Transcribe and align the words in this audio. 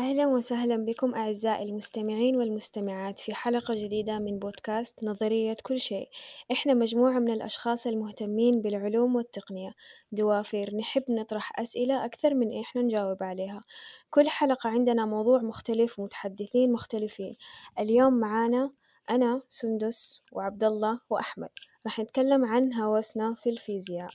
أهلا 0.00 0.26
وسهلا 0.26 0.76
بكم 0.76 1.14
أعزائي 1.14 1.62
المستمعين 1.62 2.36
والمستمعات 2.36 3.18
في 3.18 3.34
حلقة 3.34 3.74
جديدة 3.74 4.18
من 4.18 4.38
بودكاست 4.38 5.04
نظرية 5.04 5.56
كل 5.62 5.80
شيء. 5.80 6.08
إحنا 6.52 6.74
مجموعة 6.74 7.18
من 7.18 7.30
الأشخاص 7.30 7.86
المهتمين 7.86 8.62
بالعلوم 8.62 9.16
والتقنية. 9.16 9.72
دوافير 10.12 10.76
نحب 10.76 11.02
نطرح 11.10 11.60
أسئلة 11.60 12.04
أكثر 12.04 12.34
من 12.34 12.60
إحنا 12.60 12.82
نجاوب 12.82 13.22
عليها. 13.22 13.64
كل 14.10 14.28
حلقة 14.28 14.70
عندنا 14.70 15.06
موضوع 15.06 15.38
مختلف 15.38 15.98
ومتحدثين 15.98 16.72
مختلفين. 16.72 17.32
اليوم 17.78 18.14
معانا 18.14 18.72
أنا 19.10 19.40
سندس 19.48 20.22
وعبد 20.32 20.64
الله 20.64 21.00
وأحمد. 21.10 21.48
راح 21.86 21.98
نتكلم 21.98 22.44
عن 22.44 22.74
هوسنا 22.74 23.34
في 23.34 23.50
الفيزياء. 23.50 24.10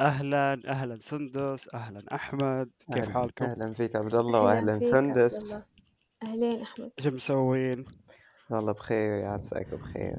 أهلا 0.00 0.60
أهلا 0.66 0.98
سندس 0.98 1.74
أهلا 1.74 2.00
أحمد 2.14 2.70
كيف 2.92 3.04
أهلا 3.04 3.12
حالكم؟ 3.14 3.44
أهلا 3.44 3.72
فيك 3.74 3.96
عبد 3.96 4.14
الله 4.14 4.50
عبد 4.50 4.70
سندس. 4.70 5.44
الله. 5.44 5.62
أهلين 6.22 6.60
أحمد. 6.62 6.90
إيش 6.98 7.06
مسوين؟ 7.06 7.84
والله 8.50 8.72
بخير 8.72 9.14
يا 9.14 9.28
عساك 9.28 9.74
بخير 9.74 10.18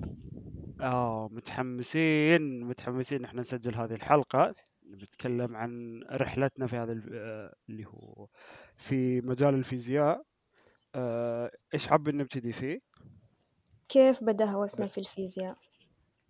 آه 0.82 1.30
متحمسين 1.32 2.64
متحمسين. 2.64 3.26
إحنا 3.26 3.40
نسجل 3.40 3.76
هذه 3.76 3.94
الحلقة. 3.94 4.56
نتكلم 4.92 5.56
عن 5.56 6.02
رحلتنا 6.12 6.68
في 6.68 6.76
هذا 6.78 6.92
ال- 6.92 7.10
آه، 7.14 7.54
اللي 7.70 7.86
هو 7.86 8.28
في 8.76 9.22
مجال 9.22 9.54
الفيزياء. 9.54 10.24
آه، 10.96 11.52
إيش 11.74 11.88
حابين 11.88 12.18
نبتدي 12.18 12.54
فيه؟ 12.54 12.80
كيف 13.90 14.24
بدأ 14.24 14.46
هوسنا 14.46 14.88
في 14.88 14.98
الفيزياء؟ 14.98 15.58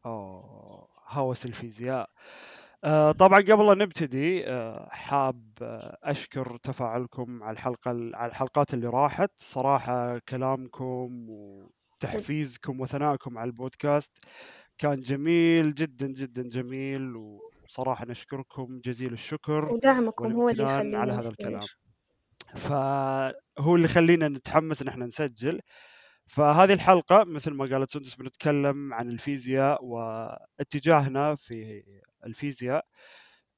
آه 0.05 0.87
هوس 1.07 1.45
الفيزياء. 1.45 2.09
طبعا 3.17 3.39
قبل 3.39 3.67
لا 3.67 3.73
نبتدي 3.75 4.47
آه، 4.47 4.89
حاب 4.91 5.43
آه، 5.61 5.97
أشكر 6.03 6.57
تفاعلكم 6.57 7.43
على 7.43 7.53
الحلقة 7.53 7.91
على 7.91 8.29
الحلقات 8.29 8.73
اللي 8.73 8.87
راحت. 8.87 9.31
صراحة 9.35 10.19
كلامكم 10.29 11.25
وتحفيزكم 11.29 12.79
وثنائكم 12.79 13.37
على 13.37 13.47
البودكاست 13.47 14.25
كان 14.77 14.95
جميل 14.95 15.73
جدا 15.73 16.07
جدا 16.07 16.41
جميل. 16.49 17.15
وصراحة 17.15 18.05
نشكركم 18.05 18.79
جزيل 18.85 19.13
الشكر 19.13 19.73
ودعمكم 19.73 20.33
هو 20.33 20.49
اللي 20.49 20.63
يخلينا 20.63 20.97
على 20.99 21.13
هذا 21.13 21.29
الكلام. 21.29 21.61
فهو 22.55 23.75
اللي 23.75 23.85
يخلينا 23.85 24.27
نتحمس 24.27 24.81
ان 24.81 24.87
إحنا 24.87 25.05
نسجل. 25.05 25.61
فهذه 26.31 26.73
الحلقة 26.73 27.23
مثل 27.23 27.53
ما 27.53 27.65
قالت 27.65 27.91
سندس 27.91 28.15
بنتكلم 28.15 28.93
عن 28.93 29.09
الفيزياء 29.09 29.85
واتجاهنا 29.85 31.35
في 31.35 31.83
الفيزياء. 32.25 32.85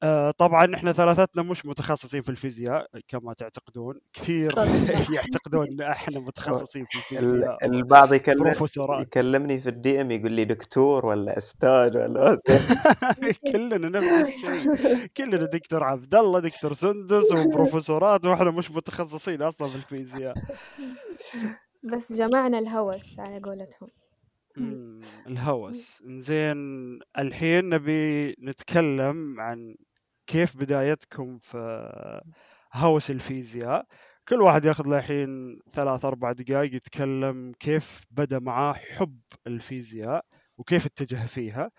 آه، 0.04 0.32
طبعا 0.32 0.76
إحنا 0.76 0.92
ثلاثتنا 0.92 1.44
مش 1.44 1.66
متخصصين 1.66 2.22
في 2.22 2.30
الفيزياء 2.30 2.88
كما 3.08 3.34
تعتقدون. 3.34 4.00
كثير 4.14 4.52
يعتقدون 5.16 5.68
إن 5.68 5.82
إحنا 5.82 6.20
متخصصين 6.20 6.86
في 6.90 7.20
ال- 7.20 7.26
الفيزياء 7.26 7.66
البعض 7.66 8.14
يكلم 8.14 8.54
يكلمني 9.02 9.60
في 9.60 9.70
الدي 9.70 10.02
إم 10.02 10.12
يقول 10.12 10.34
لي 10.34 10.46
دكتور 10.46 11.06
ولا 11.06 11.38
أستاذ 11.38 11.98
ولا 11.98 12.40
كلنا 13.52 14.00
نفس 14.00 14.30
الشيء. 14.30 15.06
كلنا 15.18 15.38
دكتور 15.46 15.84
عبد 15.84 16.16
الله 16.16 16.40
دكتور 16.40 16.74
سندس 16.74 17.32
وبروفيسورات 17.32 18.26
وإحنا 18.26 18.52
مش 18.52 18.72
متخصصين 18.72 19.42
أصلا 19.42 19.70
في 19.70 19.76
الفيزياء. 19.76 20.34
بس 21.92 22.14
جمعنا 22.14 22.60
الهوس 22.60 23.20
على 23.20 23.40
قولتهم. 23.40 23.90
مم، 24.58 25.02
الهوس. 25.28 26.04
زين 26.06 26.58
الحين 27.18 27.70
نبي 27.70 28.36
نتكلم 28.42 29.40
عن 29.40 29.76
كيف 30.28 30.58
بدايتكم 30.58 31.38
في 31.38 31.92
هوس 32.74 33.12
الفيزياء. 33.12 33.86
كل 34.28 34.42
واحد 34.42 34.66
ياخذ 34.66 34.88
له 34.88 34.98
الحين 34.98 35.60
ثلاث 35.72 36.06
أربع 36.06 36.32
دقائق 36.32 36.76
يتكلم 36.76 37.52
كيف 37.60 38.04
بدأ 38.12 38.40
معاه 38.40 38.74
حب 38.74 39.20
الفيزياء 39.48 40.26
وكيف 40.58 40.86
اتجه 40.86 41.26
فيها. 41.26 41.72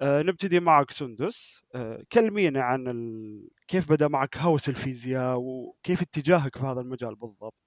أه 0.00 0.22
نبتدي 0.22 0.60
معك 0.60 0.90
سندس. 0.90 1.62
أه 1.74 2.02
كلمينا 2.12 2.62
عن 2.62 2.88
ال... 2.88 3.48
كيف 3.68 3.90
بدأ 3.90 4.08
معك 4.08 4.36
هوس 4.36 4.68
الفيزياء 4.68 5.36
وكيف 5.38 6.02
اتجاهك 6.02 6.58
في 6.58 6.64
هذا 6.64 6.80
المجال 6.80 7.14
بالضبط. 7.14 7.65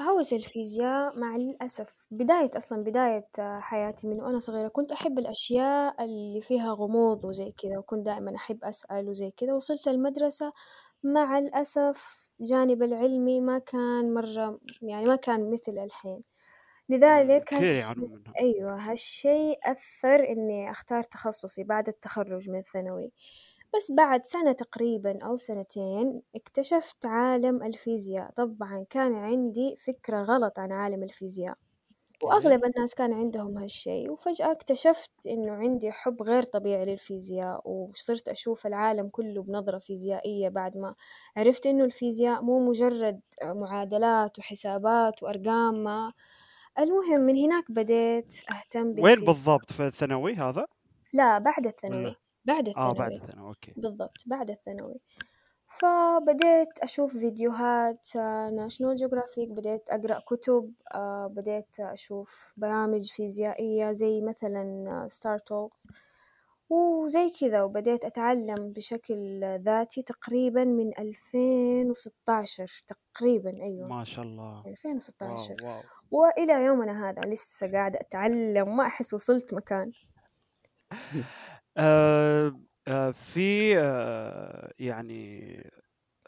هوس 0.00 0.32
الفيزياء 0.32 1.18
مع 1.20 1.36
الأسف 1.36 2.06
بداية 2.10 2.50
أصلا 2.56 2.82
بداية 2.84 3.28
حياتي 3.60 4.06
من 4.06 4.20
وأنا 4.20 4.38
صغيرة 4.38 4.68
كنت 4.68 4.92
أحب 4.92 5.18
الأشياء 5.18 6.04
اللي 6.04 6.40
فيها 6.40 6.72
غموض 6.72 7.24
وزي 7.24 7.52
كذا 7.52 7.78
وكنت 7.78 8.06
دائما 8.06 8.36
أحب 8.36 8.64
أسأل 8.64 9.08
وزي 9.08 9.30
كذا. 9.30 9.52
وصلت 9.54 9.88
المدرسة 9.88 10.52
مع 11.02 11.38
الأسف 11.38 12.28
جانب 12.40 12.82
العلمي 12.82 13.40
ما 13.40 13.58
كان 13.58 14.14
مرة 14.14 14.60
يعني 14.82 15.06
ما 15.06 15.16
كان 15.16 15.50
مثل 15.50 15.78
الحين. 15.78 16.22
لذلك 16.88 17.52
منها. 17.52 18.32
أيوة 18.40 18.76
هالشي 18.90 19.54
أثر 19.64 20.28
إني 20.28 20.70
أختار 20.70 21.02
تخصصي 21.02 21.64
بعد 21.64 21.88
التخرج 21.88 22.50
من 22.50 22.58
الثانوي. 22.58 23.12
بس 23.76 23.92
بعد 23.92 24.26
سنة 24.26 24.52
تقريبا 24.52 25.18
أو 25.24 25.36
سنتين 25.36 26.22
اكتشفت 26.36 27.06
عالم 27.06 27.62
الفيزياء. 27.62 28.30
طبعا 28.36 28.86
كان 28.90 29.14
عندي 29.14 29.76
فكرة 29.76 30.22
غلط 30.22 30.58
عن 30.58 30.72
عالم 30.72 31.02
الفيزياء 31.02 31.54
وأغلب 32.22 32.64
الناس 32.64 32.94
كان 32.94 33.12
عندهم 33.12 33.58
هالشي 33.58 34.10
وفجأة 34.10 34.52
اكتشفت 34.52 35.26
إنه 35.26 35.52
عندي 35.52 35.92
حب 35.92 36.22
غير 36.22 36.42
طبيعي 36.42 36.84
للفيزياء 36.84 37.70
وصرت 37.70 38.28
أشوف 38.28 38.66
العالم 38.66 39.08
كله 39.08 39.42
بنظرة 39.42 39.78
فيزيائية 39.78 40.48
بعد 40.48 40.76
ما 40.76 40.94
عرفت 41.36 41.66
إنه 41.66 41.84
الفيزياء 41.84 42.42
مو 42.42 42.68
مجرد 42.68 43.20
معادلات 43.44 44.38
وحسابات 44.38 45.22
وأرقام 45.22 45.84
ما. 45.84 46.12
المهم 46.78 47.20
من 47.20 47.36
هناك 47.36 47.64
بديت 47.72 48.34
أهتم 48.50 48.94
وين 48.98 49.20
بالفيزياء. 49.20 49.26
بالضبط؟ 49.26 49.72
في 49.72 49.86
الثانوي 49.86 50.34
هذا؟ 50.34 50.66
لا 51.12 51.38
بعد 51.38 51.66
الثانوي. 51.66 52.16
بعد 52.44 52.68
آه 52.68 52.92
بعد 52.92 53.12
الثانوي. 53.12 53.28
الثانوي 53.28 53.48
okay. 53.48 53.72
بالضبط 53.76 54.22
بعد 54.26 54.50
الثانوي. 54.50 55.00
فبديت 55.68 56.78
أشوف 56.78 57.16
فيديوهات 57.16 58.16
National 58.56 58.96
Geographic 58.96 59.48
بديت 59.48 59.90
أقرأ 59.90 60.18
كتب 60.18 60.72
آه، 60.94 61.26
بديت 61.26 61.80
أشوف 61.80 62.54
برامج 62.56 63.12
فيزيائية 63.12 63.92
زي 63.92 64.20
مثلا 64.20 65.06
StarTalk 65.08 65.88
وزي 66.70 67.30
كذا 67.40 67.62
وبديت 67.62 68.04
أتعلم 68.04 68.72
بشكل 68.72 69.40
ذاتي 69.58 70.02
تقريبا 70.02 70.64
من 70.64 70.98
2016 70.98 72.84
تقريبا 72.86 73.62
أيوة. 73.62 73.88
ما 73.88 74.04
شاء 74.04 74.24
الله. 74.24 74.62
2016 74.66 75.56
wow 75.62 75.70
wow. 75.70 75.82
وإلى 76.10 76.52
يومنا 76.52 77.10
هذا 77.10 77.20
لسه 77.20 77.72
قاعدة 77.72 78.00
أتعلم 78.00 78.76
ما 78.76 78.86
أحس 78.86 79.14
وصلت 79.14 79.54
مكان. 79.54 79.92
آه 81.76 82.60
آه 82.88 83.10
في 83.10 83.78
آه 83.78 84.70
يعني 84.78 85.40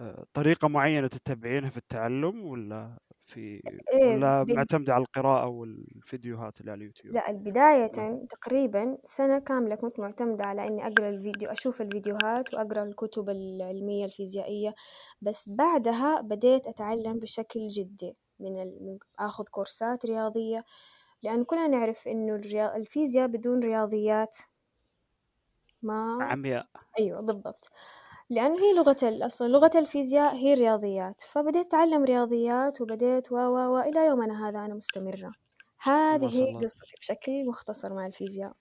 آه 0.01 0.27
طريقة 0.33 0.69
معينة 0.69 1.09
تتبعينها 1.09 1.71
في 1.71 1.77
التعلم 1.77 2.45
ولا 2.45 2.99
في 3.27 3.63
إيه 3.93 4.19
ولا 4.19 4.45
بال... 4.47 4.57
معتمدة 4.57 4.95
على 4.95 5.03
القراءة 5.05 5.47
والفيديوهات 5.49 6.61
اللي 6.61 6.73
على 6.73 6.79
اليوتيوب؟ 6.79 7.21
لا 7.21 7.33
بداية 7.33 7.91
ولا 7.91 8.27
تقريبا 8.31 8.99
سنة 9.05 9.39
كاملة 9.39 9.75
كنت 9.75 10.01
معتمدة 10.01 10.45
على 10.45 10.67
إني 10.67 10.87
أقرأ 10.87 11.09
الفيديو 11.09 11.51
أشوف 11.51 11.81
الفيديوهات 11.83 12.55
وأقرأ 12.55 12.83
الكتب 12.85 13.29
العلمية 13.31 14.05
الفيزيائية 14.05 14.75
بس 15.21 15.49
بعدها 15.49 16.21
بديت 16.21 16.67
أتعلم 16.67 17.19
بشكل 17.19 17.69
جدي 17.69 18.17
من, 18.41 18.63
ال... 18.63 18.99
أخذ 19.19 19.45
كورسات 19.51 20.07
رياضية 20.07 20.65
لأن 21.23 21.45
كلنا 21.45 21.69
نعرف 21.69 22.09
إنه 22.09 22.35
الريا... 22.35 22.77
الفيزياء 22.77 23.27
بدون 23.29 23.61
رياضيات 23.61 24.37
ما 25.85 26.19
عمياء. 26.21 26.67
أيوة 26.99 27.21
بالضبط. 27.21 27.71
لأن 28.31 28.59
هي 28.61 28.73
لغة 28.75 28.97
ال- 29.03 29.27
أصلا 29.27 29.49
لغة 29.49 29.71
الفيزياء 29.75 30.35
هي 30.37 30.53
الرياضيات. 30.53 31.23
فبديت 31.23 31.67
أتعلم 31.67 32.05
رياضيات 32.05 32.81
وبديت 32.81 33.33
و 33.33 33.37
و 33.37 33.75
وإلى 33.75 34.07
يومنا 34.07 34.49
هذا 34.49 34.59
أنا 34.59 34.75
مستمرة. 34.75 35.33
ما 36.17 36.17
هذه 36.17 36.29
شاء 36.29 36.37
هي 36.43 36.49
الله. 36.49 36.61
قصتي 36.61 36.97
بشكل 37.01 37.47
مختصر 37.49 37.95
مع 37.95 38.07
الفيزياء. 38.07 38.53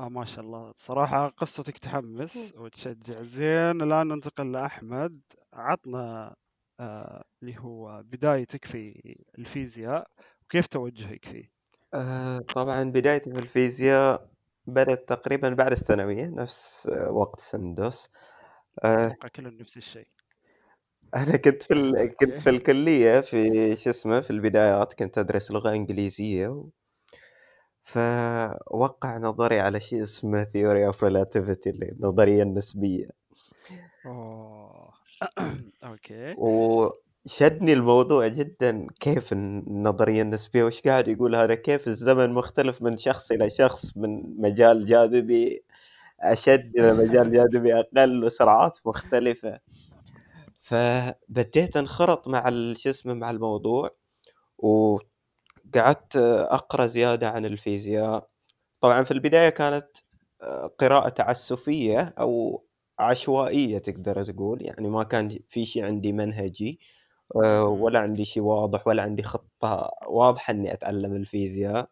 آه 0.00 0.08
ما 0.08 0.24
شاء 0.24 0.44
الله. 0.44 0.72
صراحة 0.76 1.28
قصتك 1.28 1.78
تحمس 1.78 2.54
وتشجع. 2.58 3.22
زين 3.22 3.82
الآن 3.82 4.08
ننتقل 4.08 4.52
لأحمد. 4.52 5.20
عطنا 5.52 6.36
آه 6.80 7.24
اللي 7.42 7.58
هو 7.58 8.02
بدايتك 8.04 8.64
في 8.64 9.14
الفيزياء 9.38 10.10
وكيف 10.44 10.66
توجهك 10.66 11.24
فيه؟ 11.24 11.52
آه، 11.94 12.38
طبعا 12.54 12.84
بدايتي 12.84 13.30
في 13.30 13.38
الفيزياء 13.38 14.31
بدأت 14.66 15.08
تقريبا 15.08 15.48
بعد 15.48 15.72
الثانوية 15.72 16.26
نفس 16.26 16.88
وقت 17.10 17.40
سندس 17.40 18.08
آه، 18.84 19.06
أتوقع 19.06 19.28
كلنا 19.28 19.50
نفس 19.50 19.76
الشيء. 19.76 20.06
أنا 21.16 21.36
كنت 21.36 21.62
في 21.62 21.74
ال... 21.74 21.92
كنت 22.20 22.40
في 22.40 22.50
الكلية 22.50 23.20
في 23.20 23.76
شو 23.76 23.90
اسمه 23.90 24.20
في 24.20 24.30
البدايات 24.30 24.94
كنت 24.94 25.18
أدرس 25.18 25.50
لغة 25.50 25.72
إنجليزية 25.72 26.48
و... 26.48 26.68
فوقع 27.84 29.18
نظري 29.18 29.60
على 29.60 29.80
شيء 29.80 30.02
اسمه 30.02 30.44
of 30.92 30.96
relativity 30.96 31.66
اللي 31.66 31.88
النظرية 31.92 32.42
النسبية. 32.42 33.08
أوه. 34.06 34.92
أوكي. 35.84 36.34
وشدني 37.24 37.72
الموضوع 37.72 38.28
جدا 38.28 38.86
كيف 39.00 39.32
النظرية 39.32 40.22
النسبية 40.22 40.64
وش 40.64 40.80
قاعد 40.80 41.08
يقول 41.08 41.36
هذا؟ 41.36 41.54
كيف 41.54 41.88
الزمن 41.88 42.30
مختلف 42.30 42.82
من 42.82 42.96
شخص 42.96 43.30
إلى 43.30 43.50
شخص 43.50 43.96
من 43.96 44.40
مجال 44.40 44.86
جاذبي 44.86 45.64
أشد 46.20 46.72
إلى 46.78 46.92
مجال 46.92 47.32
جاذبي 47.32 47.74
أقل 47.74 48.24
وسرعات 48.24 48.78
مختلفة. 48.86 49.60
فبديت 50.60 51.76
أنخرط 51.76 52.28
مع 52.28 52.50
شو 52.50 52.90
اسمه 52.90 53.14
مع 53.14 53.30
الموضوع 53.30 53.90
وقعدت 54.58 56.16
أقرأ 56.50 56.86
زيادة 56.86 57.30
عن 57.30 57.44
الفيزياء. 57.44 58.28
طبعا 58.80 59.04
في 59.04 59.10
البداية 59.10 59.48
كانت 59.48 59.88
آه، 60.42 60.66
قراءة 60.78 61.08
تعسفية 61.08 62.14
أو 62.18 62.64
عشوائية 62.98 63.78
تقدر 63.78 64.24
تقول 64.24 64.62
يعني 64.62 64.88
ما 64.88 65.02
كان 65.02 65.38
في 65.48 65.66
شيء 65.66 65.84
عندي 65.84 66.12
منهجي. 66.12 66.80
ولا 67.64 67.98
عندي 67.98 68.24
شيء 68.24 68.42
واضح 68.42 68.86
ولا 68.86 69.02
عندي 69.02 69.22
خطة 69.22 69.90
واضحة 70.08 70.50
إني 70.50 70.72
أتعلم 70.72 71.16
الفيزياء. 71.16 71.88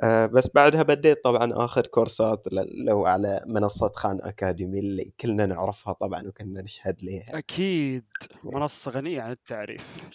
آه، 0.00 0.26
بس 0.26 0.50
بعدها 0.54 0.82
بديت 0.82 1.24
طبعا 1.24 1.64
آخذ 1.64 1.82
كورسات 1.82 2.42
لو 2.86 3.06
على 3.06 3.44
منصة 3.46 3.92
خان 3.94 4.18
أكاديمي 4.22 4.78
اللي 4.78 5.12
كلنا 5.20 5.46
نعرفها 5.46 5.92
طبعا 5.92 6.28
وكنا 6.28 6.62
نشهد 6.62 6.96
لها 7.02 7.38
أكيد 7.38 8.04
منصة 8.44 8.90
غنية 8.90 9.22
عن 9.22 9.30
التعريف. 9.30 10.12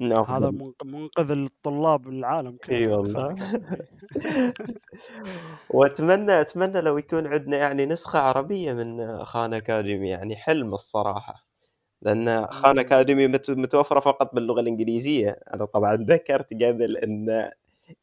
من 0.00 0.12
هذا 0.12 0.50
منقذ 0.84 1.30
الطلاب 1.30 2.08
العالم 2.08 2.56
كله 2.64 2.76
إي 2.76 2.86
والله. 2.86 3.34
وأتمنى 5.70 6.40
أتمنى 6.40 6.80
لو 6.80 6.98
يكون 6.98 7.26
عندنا 7.26 7.56
يعني 7.56 7.86
نسخة 7.86 8.18
عربية 8.18 8.72
من 8.72 9.24
خان 9.24 9.54
أكاديمي 9.54 10.08
يعني 10.08 10.36
حلم 10.36 10.74
الصراحة. 10.74 11.49
لأن 12.02 12.46
خان 12.46 12.78
مم. 12.78 12.80
أكاديمي 12.80 13.26
مت- 13.28 13.50
متوفرة 13.50 14.00
فقط 14.00 14.34
باللغة 14.34 14.60
الإنجليزية. 14.60 15.30
أنا 15.54 15.64
طبعا 15.64 15.96
ذكرت 15.96 16.54
قبل 16.54 16.96
أن 16.96 17.50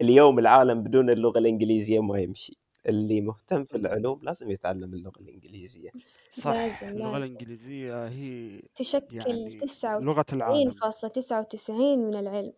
اليوم 0.02 0.40
العالم 0.40 0.84
بدون 0.84 1.10
اللغة 1.10 1.40
الإنجليزية 1.40 2.02
ما 2.04 2.20
يمشي. 2.20 2.58
اللي 2.88 3.22
مهتم 3.22 3.66
في. 3.66 3.78
العلوم 3.78 4.20
لازم 4.24 4.52
يتعلم 4.52 4.94
اللغة 4.94 5.20
الإنجليزية. 5.22 5.92
صح. 6.30 6.54
لازم 6.54 6.98
اللغة 6.98 7.18
لازم. 7.18 7.18
الإنجليزية 7.18 8.08
هي 8.08 8.62
تشكل 8.76 9.06
يعني 9.12 9.50
تسعة 9.60 9.98
لغة 10.00 10.26
وتسعين 10.32 10.32
العالم. 10.34 10.72
فاصلة 10.72 11.10
تسعة 11.10 11.40
وتسعين 11.42 12.00
من 12.00 12.16
العلم. 12.16 12.54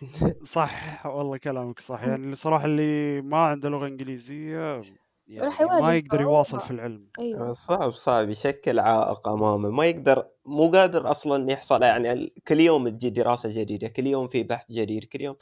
صح 0.44 1.06
والله 1.06 1.36
كلامك 1.38 1.80
صح. 1.80 2.02
يعني 2.02 2.34
صراحة 2.36 2.64
اللي 2.64 3.20
ما 3.22 3.36
عنده 3.46 3.68
لغة 3.68 3.86
إنجليزية 3.86 4.86
يعني 5.32 5.80
ما 5.82 5.96
يقدر 5.96 6.20
يواصل 6.20 6.60
في 6.60 6.70
العلم. 6.70 7.08
أيوة. 7.18 7.52
صعب 7.52 7.90
صعب 7.90 8.28
يشكل 8.28 8.78
عائق 8.78 9.28
أمامه. 9.28 9.70
ما 9.70 9.86
يقدر 9.86 10.26
مو 10.46 10.70
قادر 10.70 11.10
أصلا 11.10 11.52
يحصل 11.52 11.82
يعني 11.82 12.32
كل 12.48 12.60
يوم 12.60 12.88
تجي 12.88 13.10
دراسة 13.10 13.48
جديدة 13.48 13.88
كل 13.88 14.06
يوم 14.06 14.28
في 14.28 14.42
بحث 14.42 14.72
جديد 14.72 15.04
كل 15.04 15.20
يوم 15.20 15.36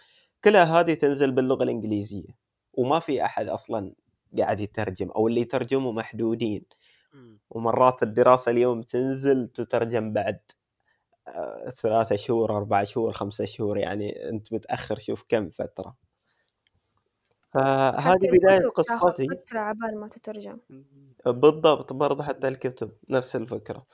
كلها 0.44 0.80
هذه 0.80 0.94
تنزل 0.94 1.30
باللغة 1.30 1.62
الإنجليزية. 1.62 2.36
وما 2.72 2.98
في 3.00 3.24
أحد 3.24 3.48
أصلا 3.48 3.92
قاعد 4.38 4.60
يترجم 4.60 5.10
أو 5.10 5.28
اللي 5.28 5.40
يترجموا 5.40 5.92
محدودين. 5.92 6.64
ومرات 7.50 8.02
الدراسة 8.02 8.50
اليوم 8.50 8.82
تنزل 8.82 9.48
تترجم 9.48 10.12
بعد 10.12 10.40
آه، 11.28 11.74
ثلاثة 11.82 12.16
شهور 12.16 12.56
أربعة 12.56 12.84
شهور 12.84 13.12
خمسة 13.12 13.44
شهور 13.44 13.78
يعني 13.78 14.28
أنت 14.28 14.52
متأخر 14.52 14.98
شوف 14.98 15.24
كم 15.28 15.50
فترة. 15.50 15.96
فهذه 17.52 18.30
بداية 18.32 18.68
قصتي. 18.68 19.26
فترة 19.26 19.58
عبال 19.58 20.00
ما 20.00 20.08
تترجم. 20.08 20.58
بالضبط 21.26 21.92
برضه 21.92 22.24
حتى 22.24 22.48
الكتب 22.48 22.92
نفس 23.08 23.36
الفكرة. 23.36 23.86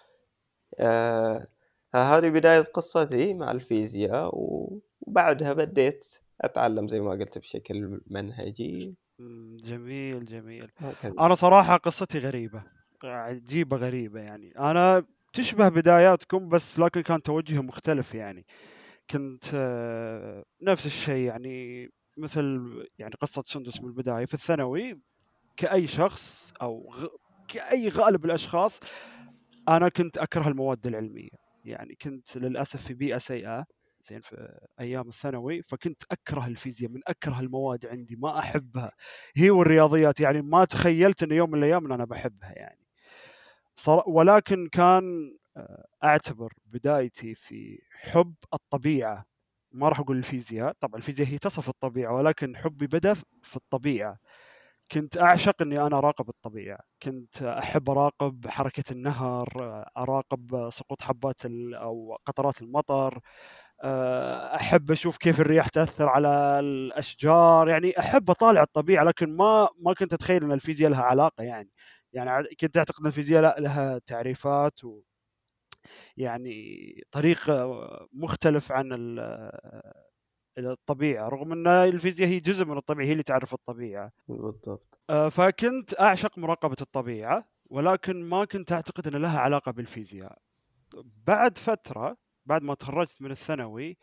آه 0.80 1.46
هذه 1.94 2.28
بداية 2.28 2.60
قصتي 2.60 3.34
مع 3.34 3.50
الفيزياء 3.50 4.30
وبعدها 4.34 5.52
بديت 5.52 6.08
أتعلم 6.40 6.88
زي 6.88 7.00
ما 7.00 7.10
قلت 7.10 7.38
بشكل 7.38 8.00
منهجي. 8.06 8.94
جميل 9.56 10.24
جميل. 10.24 10.70
هكذا. 10.76 11.14
أنا 11.20 11.34
صراحة 11.34 11.76
قصتي 11.76 12.18
غريبة 12.18 12.62
عجيبة 13.04 13.76
غريبة 13.76 14.20
يعني. 14.20 14.58
أنا 14.58 15.04
تشبه 15.32 15.68
بداياتكم 15.68 16.48
بس 16.48 16.80
لكن 16.80 17.00
كان 17.00 17.22
توجهي 17.22 17.58
مختلف 17.60 18.14
يعني. 18.14 18.46
كنت 19.10 19.44
آه، 19.54 20.44
نفس 20.62 20.86
الشيء 20.86 21.26
يعني. 21.26 21.88
مثل 22.16 22.60
يعني 22.98 23.14
قصة 23.20 23.42
سندس 23.46 23.80
من 23.80 23.88
البداية 23.88 24.26
في 24.26 24.34
الثانوي 24.34 25.00
كأي 25.56 25.86
شخص 25.86 26.52
أو 26.62 26.90
غ... 26.94 27.06
كأي 27.48 27.88
غالب 27.88 28.24
الأشخاص 28.24 28.80
أنا 29.68 29.88
كنت 29.88 30.18
أكره 30.18 30.48
المواد 30.48 30.86
العلمية. 30.86 31.30
يعني 31.64 31.94
كنت 32.02 32.36
للأسف 32.36 32.82
في 32.82 32.94
بيئة 32.94 33.18
سيئة 33.18 33.64
زين 34.00 34.20
في 34.20 34.58
أيام 34.80 35.08
الثانوي 35.08 35.62
فكنت 35.62 36.02
أكره 36.10 36.46
الفيزياء 36.46 36.90
من 36.90 37.00
أكره 37.06 37.40
المواد 37.40 37.86
عندي 37.86 38.16
ما 38.16 38.38
أحبها. 38.38 38.92
هي 39.36 39.50
والرياضيات 39.50 40.20
يعني 40.20 40.42
ما 40.42 40.64
تخيلت 40.64 41.22
أن 41.22 41.32
يوم 41.32 41.50
من 41.50 41.58
الأيام 41.58 41.86
أن 41.86 41.92
أنا 41.92 42.04
بحبها 42.04 42.52
يعني. 42.52 42.86
ولكن 44.06 44.68
كان 44.68 45.36
آه، 45.56 45.86
أعتبر 46.04 46.52
بدايتي 46.66 47.34
في 47.34 47.78
حب 47.90 48.34
الطبيعة. 48.54 49.24
ما 49.76 49.88
راح 49.88 50.00
أقول 50.00 50.16
الفيزياء. 50.18 50.72
طبعا 50.80 50.96
الفيزياء 50.96 51.28
هي 51.28 51.38
تصف 51.38 51.68
الطبيعة 51.68 52.14
ولكن 52.14 52.56
حبي 52.56 52.86
بدأ 52.86 53.14
في 53.42 53.56
الطبيعة. 53.56 54.18
كنت 54.92 55.18
أعشق 55.18 55.62
أني 55.62 55.80
أنا 55.86 55.98
أراقب 55.98 56.28
الطبيعة. 56.28 56.78
كنت 57.02 57.42
أحب 57.42 57.90
أراقب 57.90 58.46
حركة 58.48 58.84
النهر 58.92 59.48
أراقب 59.98 60.68
سقوط 60.70 61.02
حبات 61.02 61.42
أو 61.74 62.18
قطرات 62.26 62.62
المطر 62.62 63.20
آه، 63.84 64.56
أحب 64.56 64.90
أشوف 64.90 65.16
كيف 65.18 65.40
الرياح 65.40 65.68
تأثر 65.68 66.08
على 66.08 66.28
الأشجار. 66.60 67.68
يعني 67.68 67.98
أحب 67.98 68.30
أطالع 68.30 68.62
الطبيعة 68.62 69.04
لكن 69.04 69.36
ما 69.36 69.68
ما 69.80 69.94
كنت 69.94 70.12
أتخيل 70.12 70.44
أن 70.44 70.52
الفيزياء 70.52 70.90
لها 70.90 71.02
علاقة 71.02 71.44
يعني. 71.44 71.70
يعني 72.12 72.48
كنت 72.60 72.76
أعتقد 72.78 73.00
أن 73.00 73.06
الفيزياء 73.06 73.60
لها 73.60 73.98
تعريفات 74.06 74.84
و 74.84 75.00
يعني 76.16 77.04
طريق 77.10 77.50
مختلف 78.12 78.72
عن 78.72 78.92
ال- 78.92 79.20
الطبيعة 80.58 81.28
رغم 81.28 81.52
أن 81.52 81.66
الفيزياء 81.66 82.28
هي 82.28 82.40
جزء 82.40 82.64
من 82.64 82.76
الطبيعة 82.76 83.06
هي 83.06 83.12
اللي 83.12 83.22
تعرف 83.22 83.54
الطبيعة. 83.54 84.12
بالضبط. 84.28 84.98
آه، 85.10 85.28
فكنت 85.28 86.00
أعشق 86.00 86.38
مراقبة 86.38 86.76
الطبيعة 86.80 87.48
ولكن 87.70 88.22
ما 88.28 88.44
كنت 88.44 88.72
أعتقد 88.72 89.06
أن 89.06 89.22
لها 89.22 89.38
علاقة 89.40 89.72
بالفيزياء. 89.72 90.38
بعد 91.26 91.58
فترة 91.58 92.16
بعد 92.46 92.62
ما 92.62 92.74
تخرجت 92.74 93.22
من 93.22 93.30
الثانوي 93.30 93.98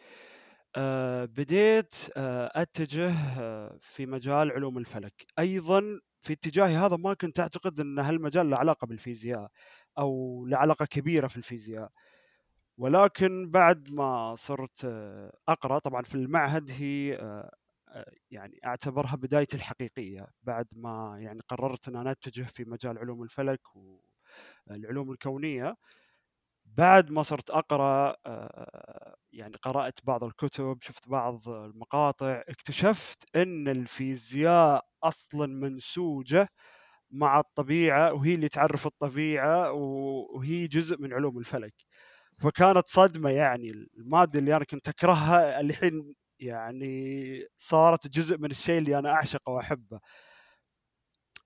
آه، 0.75 1.25
بديت 1.25 1.95
آه، 2.17 2.51
أتجه 2.55 3.11
آه، 3.39 3.77
في 3.81 4.05
مجال 4.05 4.51
علوم 4.51 4.77
الفلك. 4.77 5.25
أيضا 5.39 5.99
في 6.21 6.33
اتجاهي 6.33 6.75
هذا 6.75 6.95
ما 6.95 7.13
كنت 7.13 7.39
أعتقد 7.39 7.79
أن 7.79 7.99
هالمجال 7.99 8.49
له 8.49 8.57
علاقة 8.57 8.87
بالفيزياء. 8.87 9.49
أو 9.99 10.45
له 10.47 10.57
علاقة 10.57 10.85
كبيرة 10.85 11.27
في 11.27 11.37
الفيزياء. 11.37 11.91
ولكن 12.77 13.51
بعد 13.51 13.91
ما 13.91 14.35
صرت 14.35 14.85
آه، 14.85 15.33
أقرأ 15.47 15.79
طبعا 15.79 16.01
في 16.03 16.15
المعهد 16.15 16.71
هي 16.71 17.15
آه، 17.17 17.51
آه، 17.89 18.11
يعني 18.31 18.59
أعتبرها 18.65 19.15
بدايتي 19.15 19.57
الحقيقية. 19.57 20.27
بعد 20.43 20.67
ما 20.75 21.17
يعني 21.19 21.41
قررت 21.49 21.87
أن 21.87 21.95
أنا 21.95 22.11
أتجه 22.11 22.43
في 22.43 22.65
مجال 22.65 22.97
علوم 22.99 23.23
الفلك 23.23 23.61
والعلوم 24.67 25.11
الكونية 25.11 25.75
بعد 26.65 27.11
ما 27.11 27.23
صرت 27.23 27.49
آه، 28.25 29.15
يعني 29.33 29.55
قرأت 29.61 29.99
بعض 30.05 30.23
الكتب 30.23 30.77
شفت 30.81 31.09
بعض 31.09 31.49
المقاطع 31.49 32.43
اكتشفت 32.49 33.35
أن 33.35 33.67
الفيزياء 33.67 34.85
أصلا 35.03 35.47
منسوجة 35.47 36.47
مع 37.13 37.39
الطبيعة 37.39 38.13
وهي 38.13 38.33
اللي 38.35 38.49
تعرف 38.49 38.87
الطبيعة 38.87 39.71
و- 39.73 40.37
وهي 40.37 40.67
جزء 40.67 41.01
من 41.01 41.13
علوم 41.13 41.37
الفلك. 41.39 41.73
فكانت 42.39 42.87
صدمة 42.89 43.29
يعني 43.29 43.71
المادة 43.97 44.39
اللي 44.39 44.55
أنا 44.57 44.65
كنت 44.65 44.89
أكرهها 44.89 45.59
الحين 45.61 46.15
يعني 46.39 47.47
صارت 47.57 48.07
جزء 48.07 48.37
من 48.37 48.51
الشيء 48.51 48.77
اللي 48.79 48.99
أنا 48.99 49.11
أعشقه 49.11 49.51
وأحبه. 49.51 49.99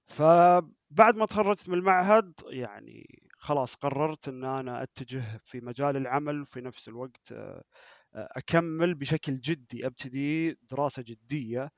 فبعد 0.08 1.16
ما 1.16 1.26
تخرجت 1.26 1.70
من 1.70 1.76
المعهد 1.78 2.34
يعني 2.50 3.20
خلاص 3.40 3.76
قررت 3.76 4.28
إن 4.28 4.44
أنا 4.46 4.84
أتجه 4.84 5.24
في 5.46 5.60
مجال 5.62 5.98
العمل 5.98 6.42
وفي 6.42 6.62
نفس 6.62 6.88
الوقت 6.88 7.32
آه، 7.32 7.64
أكمل 8.16 8.96
بشكل 8.96 9.40
جدي 9.40 9.88
أبتدي 9.88 10.54
دراسة 10.72 11.04
جدية. 11.08 11.72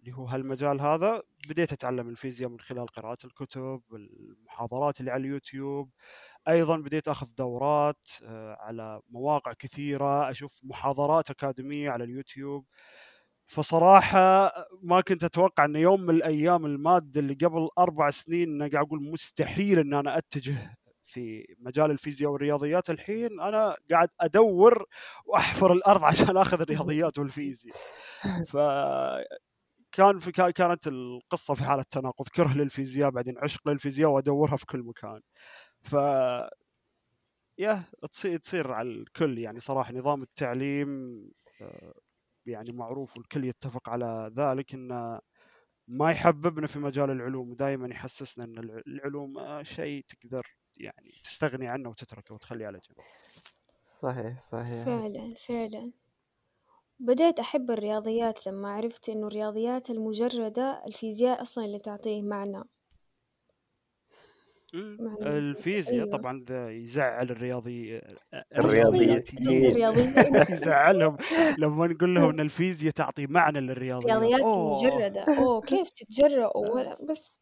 اللي 0.00 0.12
هو 0.12 0.26
هالمجال 0.26 0.80
هذا 0.80 1.22
بديت 1.48 1.72
أتعلم 1.72 2.08
الفيزياء 2.08 2.50
من 2.50 2.60
خلال 2.60 2.86
قراءة 2.86 3.16
الكتب 3.24 3.82
المحاضرات 3.92 5.00
اللي 5.00 5.10
على 5.10 5.20
اليوتيوب. 5.20 5.90
أيضا 6.48 6.76
بديت 6.76 7.08
أخذ 7.08 7.26
دورات 7.38 8.08
آه، 8.24 8.56
على 8.60 9.00
مواقع 9.08 9.52
كثيرة 9.52 10.30
أشوف 10.30 10.60
محاضرات 10.64 11.30
أكاديمية 11.30 11.90
على 11.90 12.04
اليوتيوب. 12.04 12.66
فصراحة 13.46 14.52
ما 14.82 15.00
كنت 15.00 15.24
أتوقع 15.24 15.64
أن 15.64 15.76
يوم 15.76 16.00
من 16.02 16.14
الأيام 16.14 16.66
المادة 16.66 17.20
اللي 17.20 17.34
قبل 17.34 17.68
أربع 17.78 18.10
سنين 18.10 18.48
أنا 18.62 18.70
قاعد 18.72 18.86
أقول 18.86 19.02
مستحيل 19.12 19.78
أن 19.78 19.94
أنا 19.94 20.18
أتجه 20.18 20.76
في 21.04 21.46
مجال 21.58 21.90
الفيزياء 21.90 22.30
والرياضيات 22.30 22.90
الحين. 22.90 23.40
أنا 23.40 23.76
قاعد 23.90 24.08
أدور 24.20 24.86
وأحفر 25.26 25.72
الأرض 25.72 26.04
عشان 26.10 26.36
أخذ 26.36 26.60
الرياضيات 26.60 27.18
والفيزياء. 27.18 27.76
ف 28.46 28.56
كان 29.92 30.18
في 30.18 30.32
كانت 30.32 30.86
القصة 30.86 31.54
في 31.54 31.64
حالة 31.64 31.84
تناقض. 31.90 32.28
كره 32.28 32.54
للفيزياء 32.54 33.10
بعدين 33.10 33.38
عشق 33.38 33.68
للفيزياء 33.68 34.10
وأدورها 34.10 34.56
في 34.56 34.66
كل 34.66 34.82
مكان. 34.82 35.20
ف 35.82 35.92
يا 37.58 37.84
تصير 38.12 38.38
تصير 38.38 38.72
على 38.72 38.88
الكل 38.88 39.38
يعني 39.38 39.60
صراحة. 39.60 39.92
نظام 39.94 40.22
التعليم 40.22 40.88
آه، 41.60 41.94
يعني 42.46 42.72
معروف 42.72 43.16
والكل 43.16 43.44
يتفق 43.44 43.88
على 43.88 44.32
ذلك 44.36 44.74
إنه 44.74 45.20
ما 45.88 46.10
يحببنا 46.10 46.66
في 46.66 46.78
مجال 46.78 47.10
العلوم. 47.10 47.50
ودائما 47.50 47.88
يحسسنا 47.88 48.44
إن 48.44 48.82
العلوم 48.86 49.62
شيء 49.62 50.04
تقدر 50.08 50.46
يعني 50.76 51.12
تستغني 51.22 51.68
عنه 51.68 51.88
وتتركه 51.88 52.34
وتخليه 52.34 52.66
على 52.66 52.78
جنب. 52.78 53.04
صحيح 54.02 54.40
صحيح. 54.40 54.84
فعلا 54.84 55.34
فعلا. 55.34 55.92
بديت 57.00 57.38
أحب 57.38 57.70
الرياضيات 57.70 58.46
لما 58.46 58.68
عرفت 58.68 59.08
إنه 59.08 59.26
الرياضيات 59.26 59.90
المجردة 59.90 60.82
الفيزياء 60.86 61.42
أصلا 61.42 61.64
اللي 61.64 61.78
تعطيه 61.78 62.22
معنى. 62.22 62.62
الفيزياء 65.22 66.04
أيوة. 66.04 66.18
طبعا 66.18 66.44
يزعل 66.70 67.30
الرياضي 67.30 68.00
الرياضيين 68.58 69.22
يزعلهم 70.50 71.16
لما 71.58 71.86
نقول 71.86 72.14
لهم 72.14 72.30
إن 72.30 72.40
الفيزياء 72.40 72.92
تعطي 72.92 73.26
معنى 73.26 73.60
للرياضيات. 73.60 74.18
رياضيات 74.18 74.40
مجردة. 74.40 75.24
أوه 75.38 75.60
كيف 75.60 75.90
تتجرأ 75.90 76.52
بس. 77.08 77.40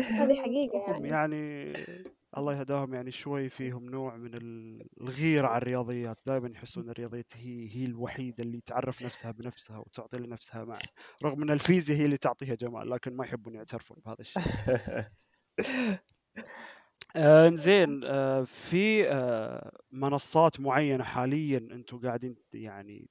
هذه 0.00 0.34
حقيقة 0.34 0.78
يعني. 0.78 1.08
يعني 1.08 1.72
الله 2.36 2.58
يهداهم 2.58 2.94
يعني 2.94 3.10
شوي 3.10 3.48
فيهم 3.48 3.90
نوع 3.90 4.16
من 4.16 4.30
الغيرة 5.00 5.46
على 5.48 5.56
الرياضيات. 5.62 6.20
دائما 6.26 6.50
يحسون 6.50 6.90
الرياضيات 6.90 7.36
هي 7.36 7.68
هي 7.76 7.84
الوحيدة 7.84 8.44
اللي 8.44 8.60
تعرف 8.60 9.02
نفسها 9.02 9.30
بنفسها 9.30 9.78
وتعطي 9.78 10.18
لنفسها 10.18 10.64
معنى 10.64 10.88
رغم 11.24 11.42
إن 11.42 11.50
الفيزياء 11.50 11.98
هي 11.98 12.04
اللي 12.04 12.16
تعطيها 12.16 12.54
جمال 12.54 12.90
لكن 12.90 13.16
ما 13.16 13.24
يحبون 13.24 13.54
يعترفون 13.54 13.96
بهذا 14.06 14.20
الشيء. 14.20 14.42
آه 17.16 17.48
زين 17.50 18.04
آه 18.04 18.42
في 18.44 19.08
آه 19.12 19.72
منصات 19.90 20.60
معينة 20.60 21.04
حاليا 21.04 21.58
أنتم 21.58 21.98
قاعدين 22.00 22.36
يعني 22.54 23.08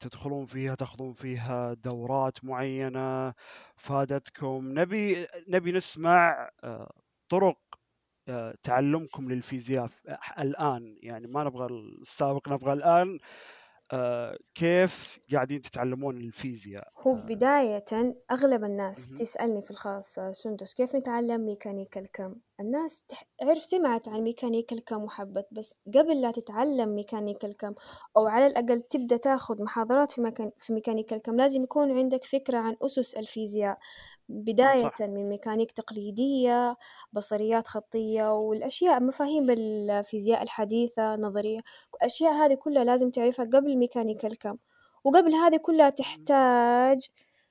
تدخلون 0.00 0.44
فيها 0.44 0.74
تاخذون 0.74 1.12
فيها 1.12 1.74
دورات 1.74 2.44
معينة 2.44 3.34
فادتكم. 3.76 4.78
نبي 4.78 5.26
نبي 5.48 5.72
نسمع 5.72 6.50
آه 6.64 6.92
طرق 7.28 7.58
تعلمكم 8.62 9.30
للفيزياء 9.30 9.88
الآن. 10.38 10.98
يعني 11.02 11.26
ما 11.26 11.44
نبغى 11.44 11.66
السابق 11.66 12.48
نبغى 12.48 12.72
الآن 12.72 13.18
آه، 13.92 14.38
كيف 14.54 15.18
قاعدين 15.32 15.60
تتعلمون 15.60 16.16
الفيزياء؟ 16.16 16.88
هو 16.98 17.16
آه. 17.16 17.20
بداية 17.20 17.84
أغلب 18.30 18.64
الناس 18.64 19.08
تسألني 19.08 19.62
في 19.62 19.70
الخاص 19.70 20.18
سندس 20.30 20.74
كيف 20.74 20.96
نتعلم 20.96 21.46
ميكانيكا 21.46 22.00
الكم 22.00 22.34
الناس 22.60 23.04
تح... 23.04 23.24
عرف 23.42 23.62
سمعت 23.62 24.08
عن 24.08 24.20
ميكانيكا 24.20 24.76
الكم 24.76 25.02
وحبت 25.02 25.46
بس 25.52 25.74
قبل 25.94 26.20
لا 26.20 26.30
تتعلم 26.30 26.94
ميكانيكا 26.94 27.48
الكم 27.48 27.74
أو 28.16 28.26
على 28.26 28.46
الأقل 28.46 28.80
تبدأ 28.80 29.16
تاخذ 29.16 29.62
محاضرات 29.62 30.12
في, 30.12 30.20
مكان... 30.20 30.50
في 30.58 30.72
ميكانيكا 30.72 31.16
الكم 31.16 31.36
لازم 31.36 31.62
يكون 31.62 31.98
عندك 31.98 32.24
فكرة 32.24 32.58
عن 32.58 32.76
أسس 32.82 33.14
الفيزياء. 33.14 33.78
بداية 34.28 34.90
صح. 34.98 35.00
من 35.00 35.28
ميكانيك 35.28 35.72
تقليدية 35.72 36.76
بصريات 37.12 37.68
خطية 37.68 38.32
والأشياء 38.34 39.02
مفاهيم 39.02 39.46
بالفيزياء 39.46 40.42
الحديثة 40.42 41.16
نظرية 41.16 41.58
الأشياء 41.94 42.32
هذه 42.32 42.54
كلها 42.54 42.84
لازم 42.84 43.10
تعرفها 43.10 43.44
قبل 43.44 43.76
ميكانيكا 43.76 44.28
الكم. 44.28 44.56
وقبل 45.04 45.34
هذه 45.34 45.56
كلها 45.56 45.90
تحتاج 45.90 47.06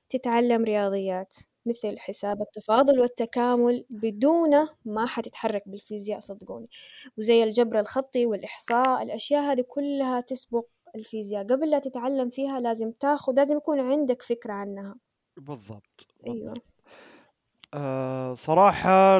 تتعلم 0.08 0.64
رياضيات 0.64 1.34
مثل 1.66 1.98
حساب 1.98 2.42
التفاضل 2.42 3.00
والتكامل 3.00 3.84
بدونه 3.90 4.68
ما 4.84 5.06
حتتحرك 5.06 5.62
بالفيزياء 5.68 6.20
صدقوني. 6.20 6.68
وزي 7.18 7.44
الجبر 7.44 7.80
الخطي 7.80 8.26
والإحصاء 8.26 9.02
الأشياء 9.02 9.42
هذه 9.42 9.64
كلها 9.68 10.20
تسبق 10.20 10.64
الفيزياء. 10.96 11.44
قبل 11.44 11.70
لا 11.70 11.78
تتعلم 11.78 12.30
فيها 12.30 12.60
لازم 12.60 12.90
تاخذ 12.92 13.32
لازم 13.36 13.56
يكون 13.56 13.80
عندك 13.80 14.22
فكرة 14.22 14.52
عنها. 14.52 14.96
بالضبط 15.36 16.06
أيوة. 16.26 16.54
آه 17.74 18.34
صراحة 18.34 19.18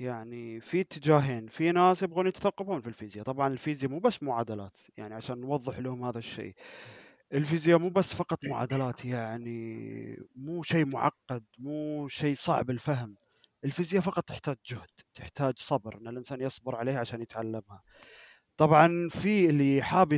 يعني 0.00 0.60
في 0.60 0.80
اتجاهين 0.80 1.46
في 1.46 1.72
ناس 1.72 2.02
يبغون 2.02 2.26
يتثقفون 2.26 2.80
في 2.80 2.86
الفيزياء. 2.86 3.24
طبعا 3.24 3.48
الفيزياء 3.48 3.90
مو 3.92 3.98
بس 3.98 4.22
معادلات 4.22 4.78
يعني 4.96 5.14
عشان 5.14 5.40
نوضح 5.40 5.78
لهم 5.78 6.04
هذا 6.04 6.18
الشيء. 6.18 6.54
الفيزياء 7.32 7.78
مو 7.78 7.88
بس 7.90 8.14
فقط 8.14 8.38
معادلات 8.44 9.04
يعني 9.04 10.16
مو 10.36 10.62
شيء 10.62 10.86
معقد 10.86 11.44
مو 11.58 12.08
شيء 12.08 12.34
صعب 12.34 12.70
الفهم. 12.70 13.16
الفيزياء 13.64 14.02
فقط 14.02 14.24
تحتاج 14.24 14.56
جهد 14.66 14.90
تحتاج 15.14 15.58
صبر 15.58 15.96
إن 15.98 16.08
الإنسان 16.08 16.40
يصبر 16.40 16.76
عليها 16.76 17.00
عشان 17.00 17.22
يتعلمها. 17.22 17.82
طبعا 18.56 19.08
في 19.08 19.46
اللي 19.50 19.82
حاب 19.82 20.12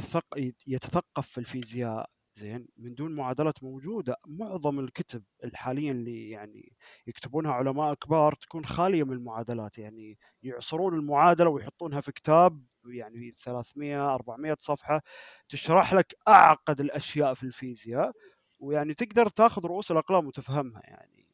يتثقف 0.66 1.28
في 1.28 1.38
الفيزياء 1.38 2.10
زين 2.38 2.68
من 2.76 2.94
دون 2.94 3.14
معادلات 3.14 3.62
موجودة 3.62 4.16
معظم 4.26 4.80
الكتب 4.80 5.22
حاليا 5.54 5.92
اللي 5.92 6.30
يعني 6.30 6.72
يكتبونها 7.06 7.52
علماء 7.52 7.94
كبار 7.94 8.34
تكون 8.34 8.64
خالية 8.64 9.04
من 9.04 9.12
المعادلات 9.12 9.78
يعني 9.78 10.18
يعصرون 10.42 10.94
المعادلة 10.94 11.50
ويحطونها 11.50 12.00
في 12.00 12.12
كتاب 12.12 12.62
يعني 12.86 13.30
300 13.30 14.14
400 14.14 14.56
صفحة 14.58 15.02
تشرح 15.48 15.94
لك 15.94 16.14
أعقد 16.28 16.80
الأشياء 16.80 17.34
في 17.34 17.42
الفيزياء 17.42 18.12
ويعني 18.58 18.94
تقدر 18.94 19.28
تاخذ 19.28 19.66
رؤوس 19.66 19.90
الأقلام 19.90 20.26
وتفهمها 20.26 20.82
يعني. 20.84 21.26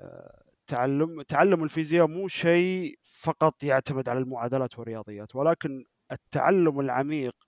آه، 0.00 0.42
تعلم 0.66 1.22
تعلم 1.22 1.64
الفيزياء 1.64 2.06
مو 2.06 2.28
شيء 2.28 2.98
فقط 3.02 3.62
يعتمد 3.62 4.08
على 4.08 4.18
المعادلات 4.18 4.78
والرياضيات 4.78 5.36
ولكن 5.36 5.84
التعلم 6.12 6.80
العميق 6.80 7.45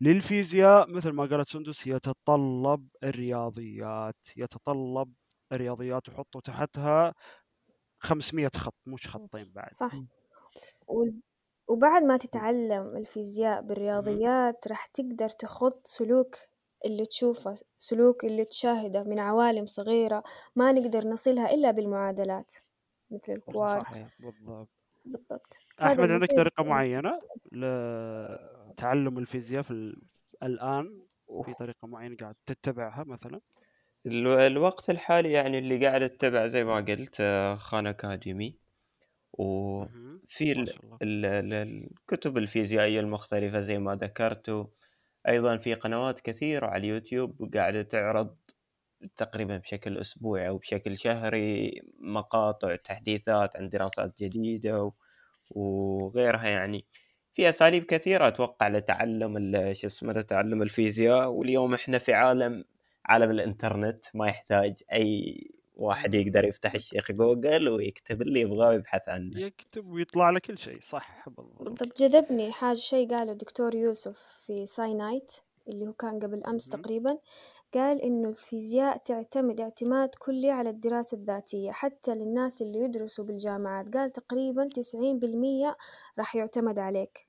للفيزياء 0.00 0.90
مثل 0.90 1.10
ما 1.10 1.24
قالت 1.26 1.48
سندس 1.48 1.86
يتطلب 1.86 2.88
الرياضيات. 3.04 4.16
يتطلب 4.36 5.12
الرياضيات 5.52 6.08
وحطوا 6.08 6.40
تحتها 6.40 7.14
500 8.02 8.50
خط 8.56 8.74
مش 8.86 9.08
خطين 9.08 9.52
بعد. 9.52 9.68
صح. 9.68 9.92
وبعد 11.68 12.02
ما 12.02 12.16
تتعلم 12.16 12.96
الفيزياء 12.96 13.62
بالرياضيات 13.62 14.68
راح 14.68 14.86
تقدر 14.86 15.28
تخط 15.28 15.86
سلوك 15.86 16.36
اللي 16.84 17.06
تشوفه 17.06 17.54
سلوك 17.78 18.24
اللي 18.24 18.44
تشاهده 18.44 19.02
من 19.02 19.20
عوالم 19.20 19.66
صغيرة 19.66 20.22
ما 20.56 20.72
نقدر 20.72 21.08
نصلها 21.08 21.54
إلا 21.54 21.70
بالمعادلات 21.70 22.52
مثل 23.10 23.32
الكوارك. 23.32 23.82
صحيح 23.82 24.08
بالضبط. 24.18 24.82
بالضبط. 25.04 25.58
أحمد 25.82 26.10
عندك 26.10 26.32
طريقة 26.32 26.64
معينة 26.64 27.20
تعلم 28.76 29.18
الفيزياء 29.18 29.62
في 29.62 29.96
الآن 30.42 31.02
في 31.42 31.54
طريقة 31.54 31.86
معينة 31.88 32.16
قاعد 32.16 32.34
تتبعها 32.46 33.04
مثلا؟ 33.04 33.40
الوقت 34.06 34.90
الحالي 34.90 35.32
يعني 35.32 35.58
اللي 35.58 35.86
قاعد 35.86 36.02
أتبع 36.02 36.46
زي 36.46 36.64
ما 36.64 36.76
قلت 36.76 37.16
آه، 37.20 37.56
خان 37.56 37.86
أكاديمي. 37.86 38.58
وفي 39.32 40.52
الكتب 41.02 42.38
الفيزيائية 42.38 43.00
المختلفة 43.00 43.60
زي 43.60 43.78
ما 43.78 43.94
ذكرت. 43.96 44.68
أيضا 45.28 45.56
في 45.58 45.74
قنوات 45.74 46.20
كثيرة 46.20 46.66
على 46.66 46.78
اليوتيوب 46.80 47.50
قاعدة 47.56 47.82
تعرض 47.82 48.36
تقريبا 49.16 49.58
بشكل 49.58 49.98
أسبوعي 49.98 50.48
أو 50.48 50.58
بشكل 50.58 50.98
شهري 50.98 51.72
مقاطع 52.00 52.76
تحديثات 52.76 53.56
عن 53.56 53.68
دراسات 53.70 54.18
جديدة 54.22 54.92
وغيرها 55.50 56.48
يعني. 56.48 56.86
في 57.36 57.48
أساليب 57.48 57.84
كثيرة 57.84 58.28
أتوقع 58.28 58.68
لتعلم 58.68 59.52
شو 59.72 59.86
اسمه 59.86 60.12
لتعلم 60.12 60.62
الفيزياء 60.62 61.28
واليوم 61.28 61.74
إحنا 61.74 61.98
في 61.98 62.12
عالم 62.12 62.64
عالم 63.06 63.30
الإنترنت 63.30 64.04
ما 64.14 64.28
يحتاج 64.28 64.82
أي 64.92 65.40
واحد 65.74 66.14
يقدر 66.14 66.44
يفتح 66.44 66.74
الشيخ 66.74 67.12
جوجل 67.12 67.68
ويكتب 67.68 68.22
اللي 68.22 68.40
يبغاه 68.40 68.68
ويبحث 68.68 69.08
عنه. 69.08 69.40
يكتب 69.40 69.86
ويطلع 69.86 70.30
له 70.30 70.38
كل 70.38 70.58
شيء 70.58 70.80
صح 70.80 71.28
بالضبط 71.28 71.62
بالضبط. 71.62 72.02
جذبني 72.02 72.52
حاجة 72.52 72.76
شيء 72.76 73.10
قاله 73.10 73.32
الدكتور 73.32 73.74
يوسف 73.74 74.18
في 74.18 74.66
SciNight 74.66 75.32
اللي 75.68 75.86
هو 75.86 75.92
كان 75.92 76.18
قبل 76.18 76.44
أمس 76.44 76.68
تقريبا. 76.68 77.18
قال 77.76 78.02
إنه 78.02 78.28
الفيزياء 78.28 78.96
تعتمد 78.96 79.60
اعتماد 79.60 80.10
كلي 80.18 80.50
على 80.50 80.70
الدراسة 80.70 81.16
الذاتية 81.16 81.70
حتى 81.70 82.14
للناس 82.14 82.62
اللي 82.62 82.78
يدرسوا 82.78 83.24
بالجامعات. 83.24 83.96
قال 83.96 84.10
تقريبا 84.10 84.68
تسعين 84.74 85.18
بالمية 85.18 85.76
راح 86.18 86.36
يعتمد 86.36 86.78
عليك. 86.78 87.28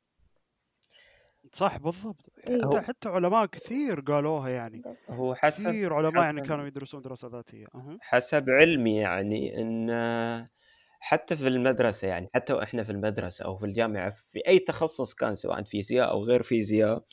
صح 1.52 1.78
بالضبط. 1.78 2.32
إيه. 2.48 2.62
حتى 2.62 2.82
حتى 2.82 3.10
علماء 3.10 3.46
كثير 3.46 4.00
قالوها 4.00 4.50
يعني. 4.50 4.82
هو 5.12 5.36
حسب 5.36 5.68
كثير 5.68 5.94
علماء 5.94 6.24
يعني 6.24 6.42
كانوا 6.42 6.68
يدرسون 6.68 7.02
دراسة 7.02 7.28
ذاتية. 7.28 7.66
أه. 7.76 7.98
حسب 8.02 8.50
علمي 8.50 8.98
يعني 8.98 9.62
إن 9.62 10.48
حتى 11.00 11.38
في 11.38 11.48
المدرسة 11.48 12.08
يعني 12.08 12.30
حتى 12.36 12.54
وإحنا 12.54 12.84
في 12.84 12.92
المدرسة 12.92 13.46
أو 13.46 13.58
في 13.58 13.66
الجامعة 13.66 14.10
في 14.10 14.48
أي 14.48 14.60
تخصص 14.60 15.14
كان 15.14 15.36
سواء 15.36 15.64
فيزياء 15.64 16.12
أو 16.12 16.24
غير 16.24 16.44
فيزياء 16.44 17.04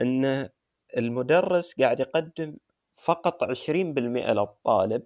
إن 0.00 0.48
المدرس 0.96 1.74
قاعد 1.80 2.00
يقدم 2.00 2.56
فقط 3.00 3.44
20% 3.44 4.32
للطالب 4.32 5.02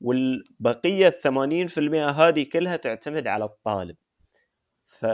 والبقية 0.00 1.08
الثمانين 1.08 1.68
في 1.68 1.80
المئة 1.80 2.10
هذه 2.10 2.46
كلها 2.52 2.76
تعتمد 2.76 3.26
على 3.26 3.44
الطالب. 3.44 3.96
ف 4.88 5.06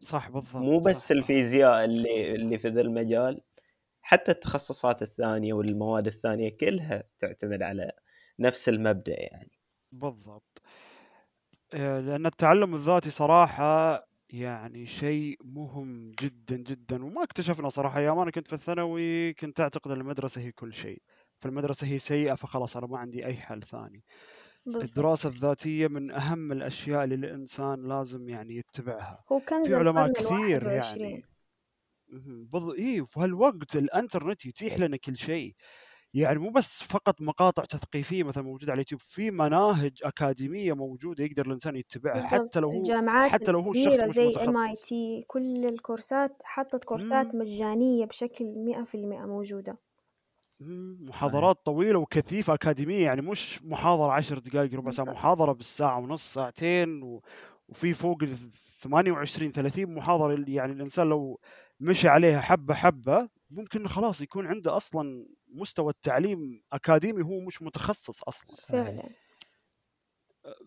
صح 0.00 0.28
بالضبط 0.30 0.62
مو 0.62 0.78
بس 0.80 0.96
صح 0.96 1.12
صح. 1.12 1.12
الفيزياء 1.12 1.84
اللي 1.84 2.34
اللي 2.34 2.58
في 2.58 2.68
ذا 2.68 2.80
المجال 2.80 3.42
حتى 4.02 4.30
التخصصات 4.32 5.02
الثانية 5.02 5.52
والمواد 5.54 6.06
الثانية 6.06 6.56
كلها 6.58 7.04
تعتمد 7.20 7.62
على 7.62 7.92
نفس 8.40 8.68
المبدأ 8.68 9.14
يعني. 9.22 9.52
بالضبط. 9.92 10.62
آه، 11.74 12.00
لأن 12.00 12.26
التعلم 12.26 12.74
الذاتي 12.74 13.10
صراحة 13.10 14.04
يعني 14.30 14.86
شيء 14.86 15.36
مهم 15.44 16.12
جدا 16.20 16.56
جدا 16.56 17.04
وما 17.04 17.22
اكتشفنا 17.22 17.68
صراحة 17.68 17.98
أيام 18.00 18.18
أنا 18.18 18.30
كنت 18.30 18.46
في 18.46 18.52
الثانوي 18.52 19.32
كنت 19.32 19.60
أعتقد 19.60 19.90
أن 19.90 20.00
المدرسة 20.00 20.40
هي 20.40 20.52
كل 20.52 20.74
شيء. 20.74 21.02
فالمدرسة 21.38 21.86
هي 21.86 21.98
سيئة 21.98 22.34
فخلاص 22.34 22.76
أنا 22.76 22.86
ما 22.86 22.98
عندي 22.98 23.26
أي 23.26 23.36
حل 23.36 23.62
ثاني. 23.62 24.04
بالضبط. 24.66 24.82
الدراسة 24.82 25.28
الذاتية 25.28 25.88
من 25.88 26.10
أهم 26.10 26.52
الأشياء 26.52 27.04
اللي 27.04 27.14
الإنسان 27.14 27.88
لازم 27.88 28.28
يعني 28.28 28.56
يتبعها. 28.56 29.24
هو 29.32 29.40
كنز 29.40 29.68
في 29.68 29.76
علماء 29.76 30.12
كثير 30.12 30.66
يعني. 30.66 31.24
بض... 32.52 32.70
إيه 32.70 33.02
في 33.02 33.20
هالوقت 33.20 33.76
الإنترنت 33.76 34.46
يتيح 34.46 34.78
لنا 34.78 34.96
كل 34.96 35.16
شيء. 35.16 35.54
يعني 36.14 36.38
مو 36.38 36.50
بس 36.50 36.82
فقط 36.82 37.20
مقاطع 37.22 37.64
تثقيفية 37.64 38.22
مثلا 38.22 38.44
موجودة 38.44 38.72
على 38.72 38.76
اليوتيوب 38.76 39.00
في 39.00 39.30
مناهج 39.30 39.92
أكاديمية 40.04 40.72
موجودة 40.72 41.24
يقدر 41.24 41.46
الإنسان 41.46 41.76
يتبعها 41.76 42.14
بالضبط. 42.14 42.32
حتى 42.48 42.60
لو 42.60 42.70
هو 42.70 42.78
الجامعات 42.78 43.30
حتى 43.30 43.52
لو 43.52 43.60
هو 43.60 43.70
الشخص 43.72 44.02
الكبيرة 44.02 44.06
مش 44.06 44.14
زي 44.14 44.44
MI 44.44 44.74
T 44.74 45.24
كل 45.26 45.66
الكورسات 45.66 46.42
حطت 46.44 46.84
كورسات 46.84 47.34
مم. 47.34 47.40
مجانية 47.40 48.04
بشكل 48.04 48.44
مئة 48.44 48.84
في 48.84 48.94
المئة 48.94 49.26
موجودة 49.26 49.72
مم. 49.72 49.78
صحيح 49.78 50.47
محاضرات 50.60 51.56
طويلة 51.64 51.98
وكثيفة 51.98 52.54
أكاديمية 52.54 53.04
يعني 53.04 53.22
مش 53.22 53.62
محاضرة 53.64 54.12
عشر 54.12 54.38
دقائق 54.38 54.74
ربع 54.74 54.90
ساعة 54.90 55.04
بالضبط 55.06 55.08
محاضرة 55.08 55.52
بالساعة 55.52 55.98
ونص 55.98 56.34
ساعتين 56.34 57.02
و... 57.02 57.22
وفي 57.68 57.94
فوق 57.94 58.22
ال 58.22 58.36
28 58.80 59.52
30 59.52 59.94
محاضرة 59.94 60.34
اللي 60.34 60.54
يعني 60.54 60.72
الإنسان 60.72 61.08
لو 61.08 61.40
مشى 61.80 62.08
عليها 62.08 62.40
حبة 62.40 62.74
حبة 62.74 63.28
ممكن 63.50 63.88
خلاص 63.88 64.20
يكون 64.20 64.46
عنده 64.46 64.76
أصلا 64.76 65.26
مستوى 65.54 65.90
التعليم 65.90 66.62
أكاديمي 66.72 67.22
هو 67.22 67.40
مش 67.40 67.62
متخصص 67.62 68.22
أصلا. 68.22 68.50
صحيح. 68.50 68.68
فعلا 68.68 69.08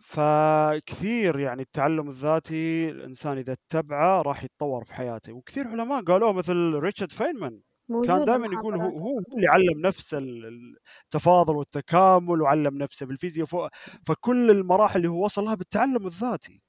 فكثير 0.02 1.40
يعني 1.40 1.62
التعلم 1.62 2.08
الذاتي 2.08 2.90
الإنسان 2.90 3.38
إذا 3.38 3.54
اتبعه 3.54 4.22
راح 4.22 4.44
يتطور 4.44 4.84
في 4.84 4.94
حياته. 4.94 5.34
وكثير 5.34 5.68
علماء 5.68 6.04
قالوه 6.04 6.32
مثل 6.32 6.74
ريتشارد 6.74 7.12
فينمان 7.12 7.62
كان 8.08 8.24
دائما 8.24 8.46
يقول 8.46 8.76
هو 8.76 8.98
هو 8.98 9.20
اللي 9.36 9.48
علم 9.48 9.82
نفسه 9.86 10.18
ال- 10.18 10.76
التفاضل 11.04 11.56
والتكامل 11.56 12.42
وعلم 12.42 12.78
نفسه 12.78 13.06
بالفيزياء 13.06 13.46
فوق 13.46 13.70
فكل 14.08 14.52
المراحل 14.52 14.98
اللي 14.98 15.08
هو 15.10 15.26
وصل 15.26 15.44
لها 15.44 15.56
بالتعلم 15.56 16.08
الذاتي. 16.08 16.62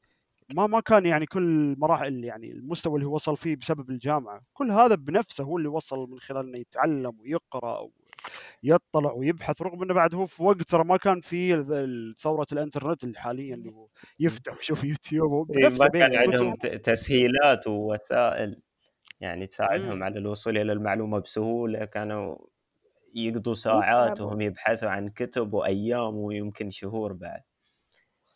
ما 0.55 0.67
ما 0.67 0.81
كان 0.81 1.07
يعني 1.07 1.27
كل 1.27 1.75
مراحل 1.79 2.25
يعني 2.25 2.53
المستوى 2.53 2.95
اللي 2.95 3.07
هو 3.07 3.15
وصل 3.15 3.37
فيه 3.37 3.57
بسبب 3.57 3.91
الجامعة. 3.91 4.41
كل 4.53 4.71
هذا 4.71 4.95
بنفسه 4.95 5.45
هو 5.45 5.59
اللي 5.59 5.69
وصل 5.69 6.11
من 6.11 6.21
خلال 6.21 6.49
إنه 6.49 6.59
يتعلم 6.59 7.13
ويقرأ 7.21 7.89
ويطلع 8.65 9.13
ويبحث. 9.13 9.63
رغم 9.63 9.83
إنه 9.83 9.95
بعد 9.95 10.15
هو 10.15 10.27
في 10.27 10.43
وقت 10.43 10.63
ترى 10.63 10.85
ما 10.85 10.97
كان 10.97 11.21
في 11.21 11.65
ثورة 12.19 12.47
الإنترنت 12.53 13.05
اللي 13.05 13.19
حاليا 13.19 13.55
اللي 13.55 13.71
هو 13.71 13.87
يفتح 14.21 14.57
ويشوف 14.57 14.85
يوتيوب. 14.85 15.31
هو 15.33 15.47
إيه 15.59 15.69
بنفسه 15.69 15.85
ما 15.85 15.91
كان 15.91 16.17
عندهم 16.17 16.55
تسهيلات 16.85 17.67
ووسائل. 17.67 18.61
يعني 19.23 19.47
تساعدهم 19.47 20.03
على 20.05 20.19
الوصول 20.19 20.59
إلى 20.59 20.73
المعلومة 20.73 21.19
بسهولة 21.21 21.85
كانوا 21.85 22.39
يقضوا 23.15 23.55
ساعات 23.55 24.21
يتعبوا 24.21 24.21
وهم 24.21 24.41
يبحثوا 24.41 24.91
عن 24.91 25.09
كتب 25.11 25.55
وأيام 25.55 26.17
ويمكن 26.17 26.71
شهور 26.71 27.13
بعد. 27.13 27.43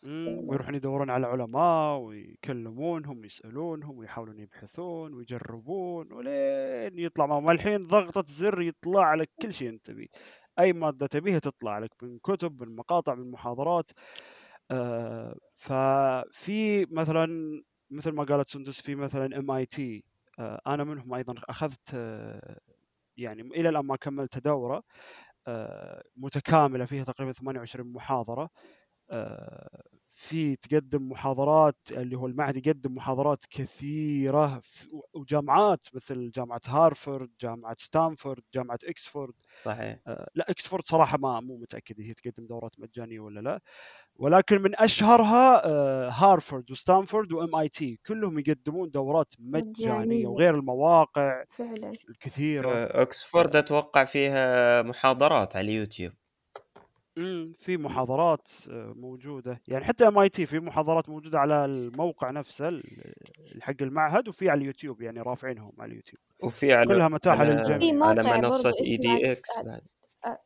إمم 0.05 0.49
ويروحون 0.49 0.75
يدورون 0.75 1.09
على 1.09 1.27
علماء 1.27 1.97
ويكلمونهم 1.99 3.19
ويسألونهم 3.21 3.97
ويحاولون 3.97 4.39
يبحثون 4.39 5.13
ويجربون 5.13 6.11
ولين 6.13 6.99
يطلع. 6.99 7.25
معهم 7.25 7.49
الحين 7.51 7.87
ضغطة 7.87 8.23
زر 8.27 8.61
يطلع 8.61 9.13
لك 9.15 9.29
كل 9.41 9.53
شيء 9.53 9.69
أنت 9.69 9.85
تبيه. 9.85 10.07
أي 10.59 10.73
مادة 10.73 11.07
تبيها 11.07 11.39
تطلع 11.39 11.79
لك 11.79 11.89
من 12.03 12.19
كتب 12.19 12.63
من 12.63 12.75
مقاطع 12.75 13.15
من 13.15 13.31
محاضرات. 13.31 13.91
آه 14.71 15.35
ففي 15.57 16.85
مثلا 16.91 17.27
مثل 17.91 18.11
ما 18.11 18.23
قالت 18.25 18.49
سندس 18.49 18.81
في 18.81 18.95
مثلا 18.95 19.39
MIT 19.39 20.05
أنا 20.39 20.83
منهم 20.83 21.13
أيضا 21.13 21.33
أخذت 21.49 21.91
آه 21.95 22.59
يعني 23.17 23.41
إلى 23.43 23.69
الآن 23.69 23.85
ما 23.85 23.95
كملت 23.95 24.37
دورة 24.39 24.83
آه 25.47 26.03
متكاملة 26.17 26.85
فيها 26.85 27.03
تقريبا 27.03 27.33
28 27.33 27.93
محاضرة 27.93 28.49
آه، 29.11 29.83
في 30.19 30.55
تقدم 30.55 31.09
محاضرات 31.09 31.75
اللي 31.91 32.15
هو 32.17 32.27
المعهد 32.27 32.67
يقدم 32.67 32.95
محاضرات 32.95 33.43
كثيرة 33.49 34.59
في- 34.63 34.87
وجامعات 35.13 35.83
مثل 35.93 36.31
جامعة 36.31 36.61
هارفرد 36.67 37.29
جامعة 37.41 37.75
ستانفورد 37.79 38.43
جامعة 38.53 38.77
إكسفورد. 38.85 39.33
صحيح. 39.65 39.99
آه، 40.07 40.27
لا 40.35 40.51
إكسفورد 40.51 40.85
صراحة 40.85 41.17
ما 41.17 41.39
مو 41.39 41.57
متأكد 41.57 42.01
هي 42.01 42.13
تقدم 42.13 42.47
دورات 42.47 42.71
مجانية 42.79 43.19
ولا 43.19 43.39
لا. 43.39 43.59
ولكن 44.15 44.61
من 44.61 44.71
أشهرها 44.79 45.65
آه، 45.65 46.09
هارفرد 46.09 46.71
وستانفورد 46.71 47.31
و 47.33 47.55
MIT 47.55 47.99
كلهم 48.05 48.39
يقدمون 48.39 48.89
دورات 48.91 49.33
مجانية 49.39 49.69
مجانية. 49.93 50.27
وغير 50.27 50.55
المواقع 50.55 51.43
فعلا. 51.49 51.93
الكثيرة. 52.09 52.71
آه، 52.71 53.01
أكسفورد 53.01 53.55
آه، 53.55 53.59
أتوقع 53.59 54.05
فيها 54.05 54.81
محاضرات 54.81 55.55
على 55.55 55.65
اليوتيوب 55.65 56.13
امم 57.17 57.51
في 57.51 57.77
محاضرات 57.77 58.47
آه، 58.69 58.93
موجودة. 58.95 59.61
يعني 59.67 59.83
حتى 59.85 60.07
MIT 60.07 60.45
في 60.45 60.59
محاضرات 60.59 61.09
موجودة 61.09 61.39
على 61.39 61.65
الموقع 61.65 62.31
نفسه 62.31 62.67
ال- 62.69 63.13
حق 63.61 63.73
المعهد 63.81 64.27
وفي 64.27 64.49
على 64.49 64.61
اليوتيوب 64.61 65.01
يعني 65.01 65.21
رافعينهم 65.21 65.71
على 65.79 65.91
اليوتيوب. 65.91 66.19
وفي 66.43 66.73
على 66.73 66.85
كلها 66.87 67.07
متاحة 67.07 67.43
على 67.43 67.73
في 67.79 67.91
للجميع 67.91 67.95
على 68.01 68.23
موقع 68.23 68.35
منصة 68.37 68.69
برضو 68.69 68.77
edX 68.85 69.49
بعد. 69.59 69.81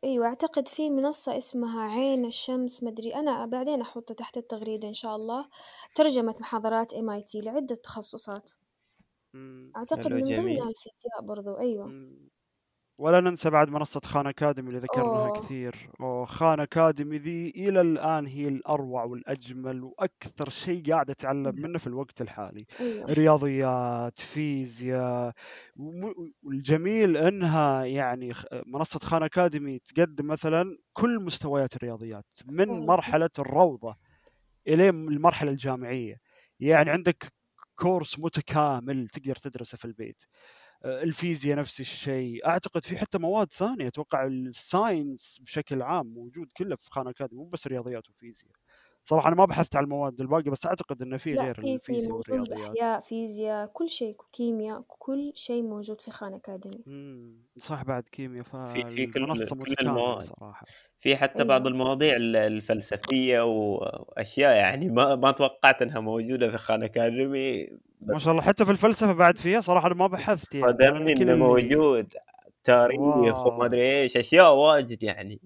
أيوة 0.04 0.26
أعتقد 0.26 0.68
في 0.68 0.90
منصة 0.90 1.38
اسمها 1.38 1.82
عين 1.90 2.24
الشمس 2.24 2.84
مدري 2.84 3.14
أنا 3.14 3.46
بعدين 3.46 3.80
أحطه 3.80 4.14
تحت 4.14 4.36
التغريدة 4.36 4.88
إن 4.88 4.94
شاء 4.94 5.16
الله 5.16 5.48
ترجمة 5.94 6.34
محاضرات 6.40 6.94
MIT 6.94 7.36
لعدة 7.46 7.74
تخصصات. 7.74 8.50
مم. 9.34 9.72
أعتقد 9.76 10.12
حلو 10.12 10.16
من 10.16 10.32
ضمنها 10.32 10.68
الفيزياء 10.68 11.22
برضو 11.22 11.58
أيوة. 11.58 11.86
مم. 11.86 12.28
ولا 13.02 13.20
ننسى 13.20 13.50
بعد 13.50 13.68
منصة 13.68 14.00
خان 14.04 14.26
أكاديمي 14.26 14.68
اللي 14.68 14.80
ذكرناها 14.80 15.26
أوه. 15.28 15.40
كثير. 15.40 15.90
أوه 16.00 16.24
خان 16.24 16.60
أكاديمي 16.60 17.18
ذي 17.18 17.50
إلى 17.56 17.80
الآن 17.80 18.26
هي 18.26 18.48
الأروع 18.48 19.04
والأجمل 19.04 19.84
وأكثر 19.84 20.48
شيء 20.50 20.90
قاعد 20.90 21.10
أتعلم 21.10 21.54
منه 21.56 21.78
في 21.78 21.86
الوقت 21.86 22.20
الحالي. 22.20 22.66
أيوة. 22.80 23.12
رياضيات 23.12 24.18
فيزياء 24.18 25.32
والجميل 26.42 27.16
أنها 27.16 27.84
يعني 27.84 28.32
منصة 28.66 29.00
خان 29.00 29.22
أكاديمي 29.22 29.78
تقدم 29.78 30.26
مثلا 30.26 30.76
كل 30.92 31.24
مستويات 31.24 31.76
الرياضيات 31.76 32.26
من 32.50 32.66
فعلا 32.66 32.86
مرحلة 32.86 33.30
الروضة 33.38 33.96
إلى 34.68 34.88
المرحلة 34.88 35.50
الجامعية. 35.50 36.16
يعني 36.60 36.90
عندك 36.90 37.32
كورس 37.74 38.18
متكامل 38.18 39.08
تقدر 39.08 39.36
تدرسه 39.36 39.78
في 39.78 39.84
البيت. 39.84 40.22
الفيزياء 40.84 41.58
نفس 41.58 41.80
الشيء. 41.80 42.46
أعتقد 42.46 42.84
في 42.84 42.96
حتى 42.98 43.18
مواد 43.18 43.52
ثانية 43.52 43.86
أتوقع 43.88 44.26
ال 44.26 44.40
science 44.40 45.38
بشكل 45.42 45.82
عام 45.82 46.06
موجود 46.06 46.48
كله 46.56 46.76
في 46.76 46.90
Khan 46.90 47.08
Academy 47.08 47.42
مو 47.42 47.48
بس 47.48 47.66
رياضيات 47.66 48.08
وفيزياء. 48.08 48.52
صراحة 49.04 49.28
أنا 49.28 49.36
ما 49.36 49.44
بحثت 49.44 49.76
على 49.76 49.84
المواد 49.84 50.20
الباقية 50.20 50.50
بس 50.50 50.66
أعتقد 50.66 51.02
إنه 51.02 51.16
في 51.16 51.32
لا 51.34 51.42
غير 51.42 51.54
في 51.54 51.78
في 51.78 52.08
موجود 52.08 52.52
أحياء 52.52 53.00
فيزياء 53.00 53.66
كل 53.66 53.88
شيء 53.90 54.16
كيمياء 54.32 54.84
كل 54.88 55.32
شيء 55.34 55.62
موجود 55.62 56.00
في 56.00 56.10
Khan 56.10 56.34
Academy 56.34 56.84
امم 56.86 57.36
صح 57.58 57.82
بعد 57.84 58.02
كيمياء 58.08 58.44
في 58.44 58.84
في 58.90 59.06
كل 59.06 59.12
فالمنصه 59.12 59.56
كل 59.56 59.60
متكاملة 59.60 59.90
المواد. 59.92 60.22
صراحة. 60.22 60.66
في 61.00 61.16
حتى 61.16 61.44
بعض 61.44 61.60
أيوة. 61.60 61.72
المواضيع 61.72 62.16
ال- 62.16 62.36
الفلسفية 62.36 63.40
و- 63.44 63.74
وأشياء 64.08 64.56
يعني 64.56 64.88
ما 64.88 65.14
ما 65.16 65.30
توقعت 65.32 65.82
إنها 65.82 66.00
موجودة 66.00 66.50
في 66.50 66.56
خان 66.58 66.82
أكاديمي 66.82 67.68
ما 68.06 68.18
شاء 68.18 68.32
الله. 68.32 68.42
حتى 68.42 68.64
في 68.64 68.70
الفلسفة 68.70 69.12
بعد 69.12 69.36
فيها 69.36 69.60
صراحة 69.60 69.86
أنا 69.86 69.94
ما 69.94 70.06
بحثت 70.06 70.54
يعني. 70.54 70.66
أنا 70.66 70.72
صدمني 70.72 71.12
اللي 71.12 71.34
موجود. 71.34 72.14
تاريخ 72.64 73.00
وما 73.00 73.28
واو 73.28 73.64
أدري 73.64 74.00
إيش 74.00 74.16
أشياء 74.16 74.54
واجد 74.54 75.02
يعني. 75.02 75.40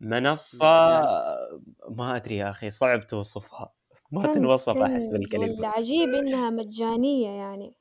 منصة 0.00 0.90
يعني 0.90 1.06
ما 1.88 2.16
أدري 2.16 2.36
يا 2.36 2.50
أخي 2.50 2.70
صعب 2.70 3.06
توصفها. 3.06 3.72
ما 4.12 4.22
تنوصف 4.22 4.76
أحس 4.76 4.92
كنز 4.92 5.06
بالكلمة 5.06 5.44
والعجيب 5.44 6.08
إنها 6.08 6.50
مجانية 6.50 7.28
يعني. 7.28 7.74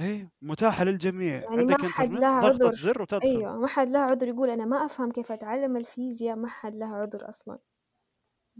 إيه 0.00 0.30
متاحة 0.42 0.84
للجميع. 0.84 1.34
يعني 1.34 1.46
ما 1.48 1.60
عندك 1.60 1.82
حد 1.82 2.04
إنترنت 2.04 2.22
لها 2.22 2.46
عذر. 2.46 2.72
زر 2.72 3.02
وتدخل. 3.02 3.28
أيوة 3.28 3.56
ما 3.56 3.66
حد 3.66 3.88
لها 3.90 4.00
عذر 4.00 4.28
يقول 4.28 4.50
أنا 4.50 4.64
ما 4.64 4.84
أفهم 4.84 5.10
كيف 5.10 5.32
أتعلم 5.32 5.76
الفيزياء 5.76 6.36
ما 6.36 6.48
حد 6.48 6.74
لها 6.74 6.96
عذر 6.96 7.28
أصلا. 7.28 7.58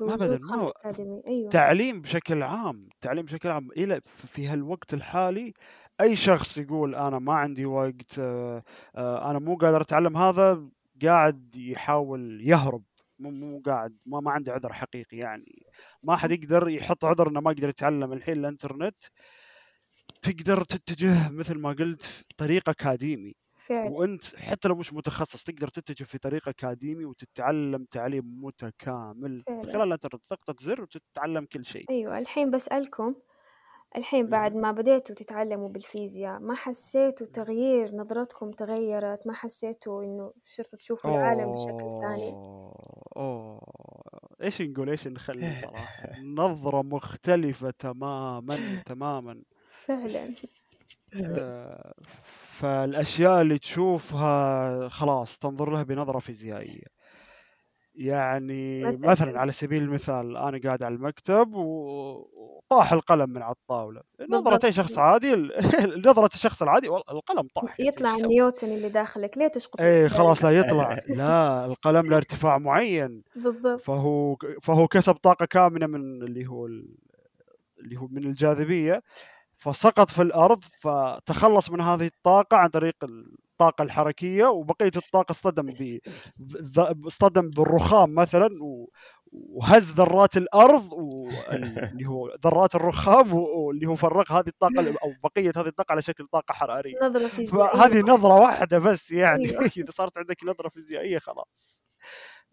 ما 0.00 0.16
بوجود 0.16 0.40
ما 0.40 0.56
هو 0.56 0.68
أكاديمي 0.68 1.22
أيوة. 1.26 1.50
تعليم 1.50 2.00
بشكل 2.00 2.42
عام 2.42 2.88
تعليم 3.00 3.24
بشكل 3.24 3.48
عام 3.48 3.68
إلى 3.76 4.00
في 4.06 4.46
هالوقت 4.46 4.94
الحالي 4.94 5.54
أي 6.00 6.16
شخص 6.16 6.58
يقول 6.58 6.94
أنا 6.94 7.18
ما 7.18 7.34
عندي 7.34 7.66
وقت 7.66 8.18
آه، 8.18 8.62
آه، 8.96 9.30
أنا 9.30 9.38
مو 9.38 9.56
قادر 9.56 9.80
أتعلم 9.80 10.16
هذا 10.16 10.68
قاعد 11.02 11.56
يحاول 11.56 12.48
يهرب 12.48 12.82
مو 13.20 13.30
مو 13.30 13.62
قاعد 13.66 13.96
ما 14.06 14.20
ما 14.20 14.30
عنده 14.30 14.52
عذر 14.52 14.72
حقيقي 14.72 15.16
يعني. 15.16 15.62
ما 16.04 16.16
حد 16.16 16.30
يقدر 16.30 16.68
يحط 16.68 17.04
عذر 17.04 17.28
إنه 17.28 17.40
ما 17.40 17.50
يقدر 17.50 17.68
يتعلم 17.68 18.12
الحين 18.12 18.38
الإنترنت. 18.38 18.96
تقدر 20.22 20.64
تتجه 20.64 21.30
مثل 21.32 21.58
ما 21.58 21.72
قلت 21.72 22.24
طريق 22.36 22.68
أكاديمي. 22.68 23.34
فعلا 23.61 23.90
وأنت 23.90 24.37
حتى 24.37 24.68
لو 24.68 24.75
مش 24.75 24.92
متخصص 24.92 25.44
تقدر 25.44 25.68
تتجه 25.68 26.05
في 26.05 26.18
طريق 26.18 26.49
أكاديمي 26.49 27.05
وتتعلم 27.05 27.85
تعليم 27.85 28.44
متكامل. 28.44 29.40
فعلا. 29.46 29.62
خلال 29.62 29.83
الانترنت 29.83 30.23
ضغطة 30.31 30.55
زر 30.61 30.83
وتتعلم 30.83 31.44
كل 31.44 31.64
شيء. 31.64 31.90
أيوة 31.90 32.18
الحين 32.18 32.51
بسألكم 32.51 33.14
الحين 33.96 34.27
بعد 34.27 34.55
ما 34.57 34.73
بديتوا 34.73 35.14
تتعلموا 35.14 35.68
بالفيزياء 35.68 36.38
ما 36.40 36.55
حسيتوا 36.55 37.27
تغيير 37.27 37.94
نظرتكم 37.94 38.51
تغيرت؟ 38.51 39.27
ما 39.27 39.33
حسيتوا 39.33 40.05
إنه 40.05 40.33
صرتوا 40.42 40.79
تشوفوا 40.79 41.11
العالم 41.11 41.53
بشكل 41.53 42.01
ثاني؟ 42.03 42.31
أوه. 42.31 43.03
أوه. 43.16 43.61
إيش 44.42 44.62
نقول؟ 44.62 44.90
إيش 44.90 45.07
نخلي 45.09 45.57
صراحة؟ 45.62 46.20
نظرة 46.20 46.83
مختلفة 46.83 47.70
تماما 47.70 48.83
تماما. 48.87 49.42
فعلا. 49.68 50.35
آه، 51.14 51.94
فالأشياء 52.61 53.42
اللي 53.42 53.59
تشوفها 53.59 54.88
خلاص 54.88 55.38
تنظر 55.38 55.70
لها 55.70 55.83
بنظرة 55.83 56.18
فيزيائية 56.18 56.85
يعني 57.94 58.96
مثلاً؟ 58.96 59.40
على 59.40 59.53
سبيل 59.53 59.83
المثال 59.83 60.37
أنا 60.37 60.61
قاعد 60.64 60.83
على 60.83 60.94
المكتب 60.94 61.55
وطاح 61.55 62.92
القلم 62.92 63.31
من 63.31 63.42
على 63.42 63.53
الطاولة 63.55 64.03
نظرة 64.29 64.59
بالضبط. 64.59 64.64
أي 64.64 64.73
شخص 64.73 64.99
عادي 64.99 65.35
نظرة 66.07 66.31
الشخص 66.35 66.62
العادي 66.62 66.88
القلم 66.88 67.49
طاح 67.55 67.81
يطلع 67.81 68.11
إيش 68.14 68.20
أسوي؟ 68.20 68.35
نيوتن 68.35 68.73
اللي 68.73 68.88
داخلك 68.88 69.38
ليه 69.38 69.49
تشقط 69.49 69.87
القلم؟ 69.87 70.09
خلاص 70.09 70.44
لا 70.44 70.51
يطلع 70.59 70.99
لا 71.07 71.64
القلم 71.66 72.11
له 72.11 72.16
ارتفاع 72.16 72.59
معين 72.59 73.23
بالضبط 73.35 73.85
فهو 73.85 74.37
فهو 74.62 74.88
كسب 74.88 75.14
طاقة 75.14 75.46
كامنة 75.46 75.87
من 75.87 76.23
اللي 76.25 76.46
هو 76.46 76.66
ال- 76.66 76.96
اللي 77.81 77.96
هو 77.96 78.09
من 78.09 78.25
الجاذبية 78.27 79.03
فسقط 79.62 80.11
في 80.11 80.23
الأرض 80.23 80.64
فتخلص 80.81 81.70
من 81.70 81.81
هذه 81.81 82.07
الطاقة 82.07 82.57
عن 82.57 82.68
طريق 82.68 82.94
الطاقة 83.05 83.83
الحركية 83.83 84.46
وبقية 84.46 84.90
الطاقة 84.96 85.31
اصطدم 85.31 85.66
ب 86.38 86.79
اصطدم 87.07 87.51
بالرخام 87.51 88.14
مثلا 88.14 88.49
و- 88.62 88.90
وهز 89.33 89.92
ذرات 89.92 90.37
الأرض 90.37 90.92
واللي 90.92 92.07
هو 92.07 92.31
ذرات 92.44 92.75
الرخام 92.75 93.35
و- 93.35 93.66
واللي 93.66 93.87
هو 93.87 93.94
فرغ 93.96 94.33
هذه 94.33 94.49
الطاقة 94.49 94.88
أو 95.03 95.12
بقية 95.25 95.53
هذه 95.57 95.66
الطاقة 95.68 95.92
على 95.92 96.03
شكل 96.03 96.27
طاقة 96.27 96.53
حرارية. 96.53 96.94
نظرة 97.03 97.29
فيزيائية. 97.29 97.68
فهذه 97.68 98.01
نظرة 98.01 98.35
واحدة 98.35 98.79
بس 98.79 99.11
يعني 99.11 99.51
أيوة. 99.51 99.70
إذا 99.77 99.90
صارت 99.90 100.18
عندك 100.18 100.44
نظرة 100.44 100.68
فيزيائية 100.68 101.18
خلاص. 101.18 101.83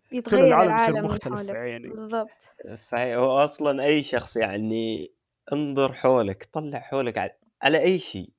كل 0.10 0.16
يتغير 0.18 0.46
العالم 0.46 0.76
يصير 0.76 0.90
العالم 0.90 0.98
من 0.98 1.04
مختلف 1.04 1.50
عيني. 1.50 1.90
بالضبط. 1.90 2.56
صحيح 2.76 3.18
هو 3.18 3.40
أصلا 3.44 3.84
أي 3.84 4.04
شخص 4.04 4.38
يعني 4.38 5.12
انظر 5.54 5.94
حولك 5.94 6.50
طلع 6.54 6.80
حولك 6.80 7.18
على, 7.18 7.32
على 7.62 7.82
أي 7.82 8.00
شيء. 8.00 8.30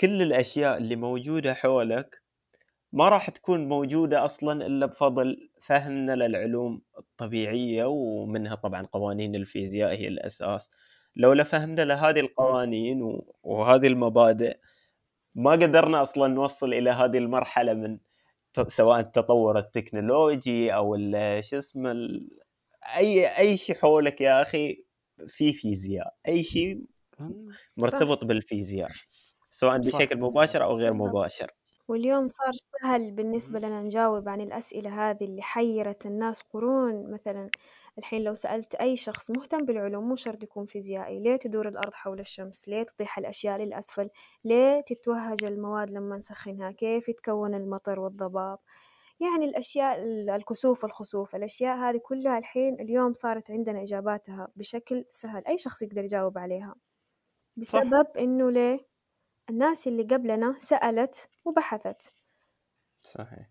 كل 0.00 0.22
الأشياء 0.22 0.76
اللي 0.78 0.96
موجودة 0.96 1.54
حولك 1.54 2.22
ما 2.92 3.08
راح 3.08 3.30
تكون 3.30 3.68
موجودة 3.68 4.24
أصلا 4.24 4.66
إلا 4.66 4.86
بفضل 4.86 5.50
فهمنا 5.62 6.16
للعلوم 6.16 6.82
الطبيعية 6.98 7.84
ومنها 7.84 8.54
طبعا 8.54 8.82
قوانين 8.92 9.34
الفيزياء 9.34 9.90
هي 9.92 10.08
الأساس. 10.08 10.70
لولا 11.16 11.44
فهمنا 11.44 11.82
لهذه 11.84 12.20
القوانين 12.20 13.20
وهذه 13.42 13.86
المبادئ 13.86 14.58
ما 15.34 15.50
قدرنا 15.52 16.02
أصلا 16.02 16.28
نوصل 16.28 16.74
إلى 16.74 16.90
هذه 16.90 17.18
المرحلة 17.18 17.74
من 17.74 17.98
سواء 18.68 19.00
التطور 19.00 19.58
التكنولوجي 19.58 20.74
أو 20.74 20.96
شو 21.40 21.58
اسمه 21.58 21.90
ال- 21.92 22.28
أي 22.96 23.38
أي 23.38 23.56
شيء 23.56 23.76
حولك 23.76 24.20
يا 24.20 24.42
أخي 24.42 24.84
في 25.28 25.52
فيزياء 25.52 26.14
أي 26.28 26.44
شيء 26.44 26.84
مرتبط 27.76 28.24
بالفيزياء 28.24 28.90
سواء 29.50 29.82
صح. 29.82 29.98
بشكل 29.98 30.18
مباشر 30.20 30.64
أو 30.64 30.76
غير 30.78 30.92
بالضبط. 30.92 31.08
مباشر. 31.08 31.50
واليوم 31.88 32.28
صار 32.28 32.52
سهل 32.82 33.10
بالنسبة 33.10 33.58
لنا 33.58 33.82
نجاوب 33.82 34.28
عن 34.28 34.40
الأسئلة 34.40 35.10
هذه 35.10 35.24
اللي 35.24 35.42
حيرت 35.42 36.06
الناس 36.06 36.42
قرون. 36.42 37.12
مثلا 37.12 37.50
الحين 37.98 38.24
لو 38.24 38.34
سألت 38.34 38.74
أي 38.74 38.96
شخص 38.96 39.30
مهتم 39.30 39.64
بالعلوم 39.64 40.08
مو 40.08 40.14
شرط 40.16 40.42
يكون 40.42 40.66
فيزيائي 40.66 41.18
ليه 41.20 41.36
تدور 41.36 41.68
الأرض 41.68 41.94
حول 41.94 42.20
الشمس؟ 42.20 42.68
ليه 42.68 42.82
تطيح 42.82 43.18
الأشياء 43.18 43.62
للأسفل؟ 43.62 44.08
ليه 44.44 44.80
تتوهج 44.80 45.44
المواد 45.44 45.90
لما 45.90 46.16
نسخنها؟ 46.16 46.70
كيف 46.70 47.08
يتكون 47.08 47.54
المطر 47.54 48.00
والضباب؟ 48.00 48.58
يعني 49.22 49.44
الأشياء 49.44 50.02
ال- 50.02 50.30
الكسوف 50.30 50.84
والخسوف 50.84 51.36
الأشياء 51.36 51.76
هذه 51.76 51.96
كلها 51.98 52.38
الحين 52.38 52.80
اليوم 52.80 53.12
صارت 53.12 53.50
عندنا 53.50 53.82
إجاباتها 53.82 54.48
بشكل 54.56 55.04
سهل 55.10 55.46
أي 55.46 55.58
شخص 55.58 55.82
يقدر 55.82 56.02
يجاوب 56.02 56.38
عليها. 56.38 56.74
بسبب 57.56 58.06
إنه 58.18 58.50
ليه؟ 58.50 58.86
الناس 59.50 59.88
اللي 59.88 60.02
قبلنا 60.02 60.54
سألت 60.58 61.28
وبحثت. 61.44 62.12
صحيح. 63.00 63.50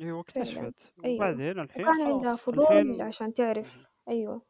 أيوه 0.00 0.20
اكتشفت 0.20 0.92
أيوة. 1.04 1.16
وبعدين 1.16 1.60
الحين 1.60 1.82
وكان 1.88 2.00
عندها 2.02 2.36
فضول 2.36 2.64
الحين 2.66 3.02
عشان 3.02 3.34
تعرف. 3.34 3.86
أيوة. 4.08 4.42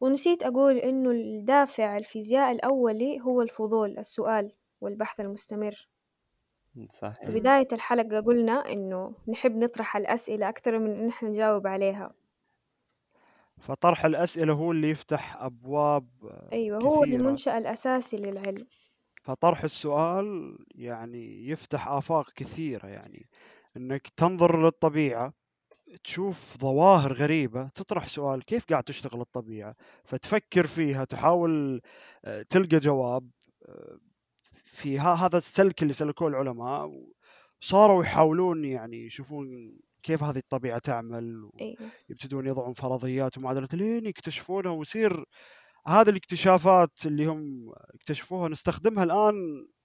ونسيت 0.00 0.42
أقول 0.42 0.76
إنه 0.76 1.10
الدافع 1.10 1.96
الفيزياء 1.96 2.52
الأولي 2.52 3.20
هو 3.20 3.42
الفضول 3.42 3.98
السؤال 3.98 4.52
والبحث 4.80 5.20
المستمر. 5.20 5.88
في 6.88 6.96
صحيح 6.96 7.30
بداية 7.32 7.68
الحلقة 7.72 8.20
قلنا 8.20 8.52
إنه 8.72 9.14
نحب 9.28 9.56
نطرح 9.56 9.96
الأسئلة 9.96 10.48
أكثر 10.48 10.78
من 10.78 10.90
إن 10.90 11.08
إحنا 11.08 11.28
نجاوب 11.28 11.66
عليها. 11.66 12.14
فطرح 13.58 14.04
الأسئلة 14.04 14.52
هو 14.52 14.72
اللي 14.72 14.90
يفتح 14.90 15.36
أبواب 15.42 16.08
أيوة 16.52 16.78
هو 16.82 17.04
كثيرة. 17.04 17.16
المنشأ 17.16 17.58
الأساسي 17.58 18.16
للعلم. 18.16 18.66
فطرح 19.22 19.64
السؤال 19.64 20.58
يعني 20.74 21.48
يفتح 21.48 21.88
آفاق 21.88 22.30
كثيرة 22.32 22.86
يعني. 22.86 23.28
إنك 23.76 24.08
تنظر 24.08 24.64
للطبيعة 24.64 25.32
تشوف 26.04 26.58
ظواهر 26.60 27.12
غريبة 27.12 27.68
تطرح 27.68 28.06
سؤال 28.08 28.44
كيف 28.44 28.66
قاعد 28.66 28.84
تشتغل 28.84 29.20
الطبيعة؟ 29.20 29.74
فتفكر 30.04 30.66
فيها 30.66 31.04
تحاول 31.04 31.80
آه، 32.24 32.42
تلقى 32.42 32.78
جواب 32.78 33.30
آه، 33.68 33.98
في 34.80 34.98
ها- 34.98 35.14
هذا 35.26 35.38
السلك 35.38 35.82
اللي 35.82 35.92
سلكوه 35.92 36.28
العلماء 36.28 36.90
صاروا 37.60 38.04
يحاولون 38.04 38.64
يعني 38.64 39.06
يشوفون 39.06 39.46
كيف 40.02 40.22
هذه 40.22 40.38
الطبيعة 40.38 40.78
تعمل 40.78 41.50
أيوة 41.60 41.76
يبتدون 42.08 42.46
يضعون 42.46 42.72
فرضيات 42.72 43.38
ومعادلات 43.38 43.74
لين 43.74 44.06
يكتشفونها 44.06 44.70
ويصير 44.72 45.24
هذه 45.86 46.10
الاكتشافات 46.10 47.06
اللي 47.06 47.26
هم 47.26 47.72
اكتشفوها 47.94 48.48
نستخدمها 48.48 49.04
الآن 49.04 49.34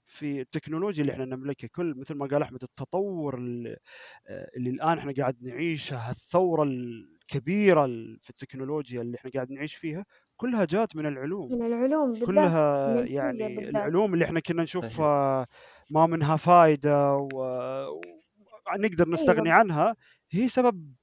في 0.08 0.42
التكنولوجيا 0.42 1.02
اللي 1.02 1.14
إحنا 1.14 1.26
نملكها. 1.26 1.68
كل 1.68 1.94
مثل 1.98 2.14
ما 2.16 2.26
قال 2.28 2.42
أحمد 2.42 2.64
التطور 2.64 3.38
اللي, 3.38 3.78
اللي 4.58 4.70
الآن 4.70 4.98
إحنا 4.98 5.14
قاعد 5.18 5.38
نعيشها 5.44 6.12
الثورة 6.12 6.64
الكبيره 7.26 7.86
في 8.22 8.30
التكنولوجيا 8.30 9.02
اللي 9.02 9.18
إحنا 9.18 9.32
قاعد 9.32 9.52
نعيش 9.52 9.76
فيها 9.76 10.06
كلها 10.38 10.66
جات 10.66 10.96
من 10.96 11.06
العلوم 11.06 11.52
من 11.52 11.66
العلوم 11.66 12.12
بالذات 12.12 12.28
كلها 12.28 12.94
من 12.94 13.08
يعني 13.08 13.38
بالذات. 13.38 13.70
العلوم 13.70 14.14
اللي 14.14 14.26
إحنا 14.26 14.40
كنا 14.40 14.64
نشوفها 14.64 15.48
ما 15.90 16.06
منها 16.06 16.36
فايدة 16.38 17.16
ونقدر 18.74 19.10
نستغني 19.10 19.50
أيوة. 19.50 19.60
عنها 19.60 19.96
هي 20.32 20.48
سبب 20.48 20.94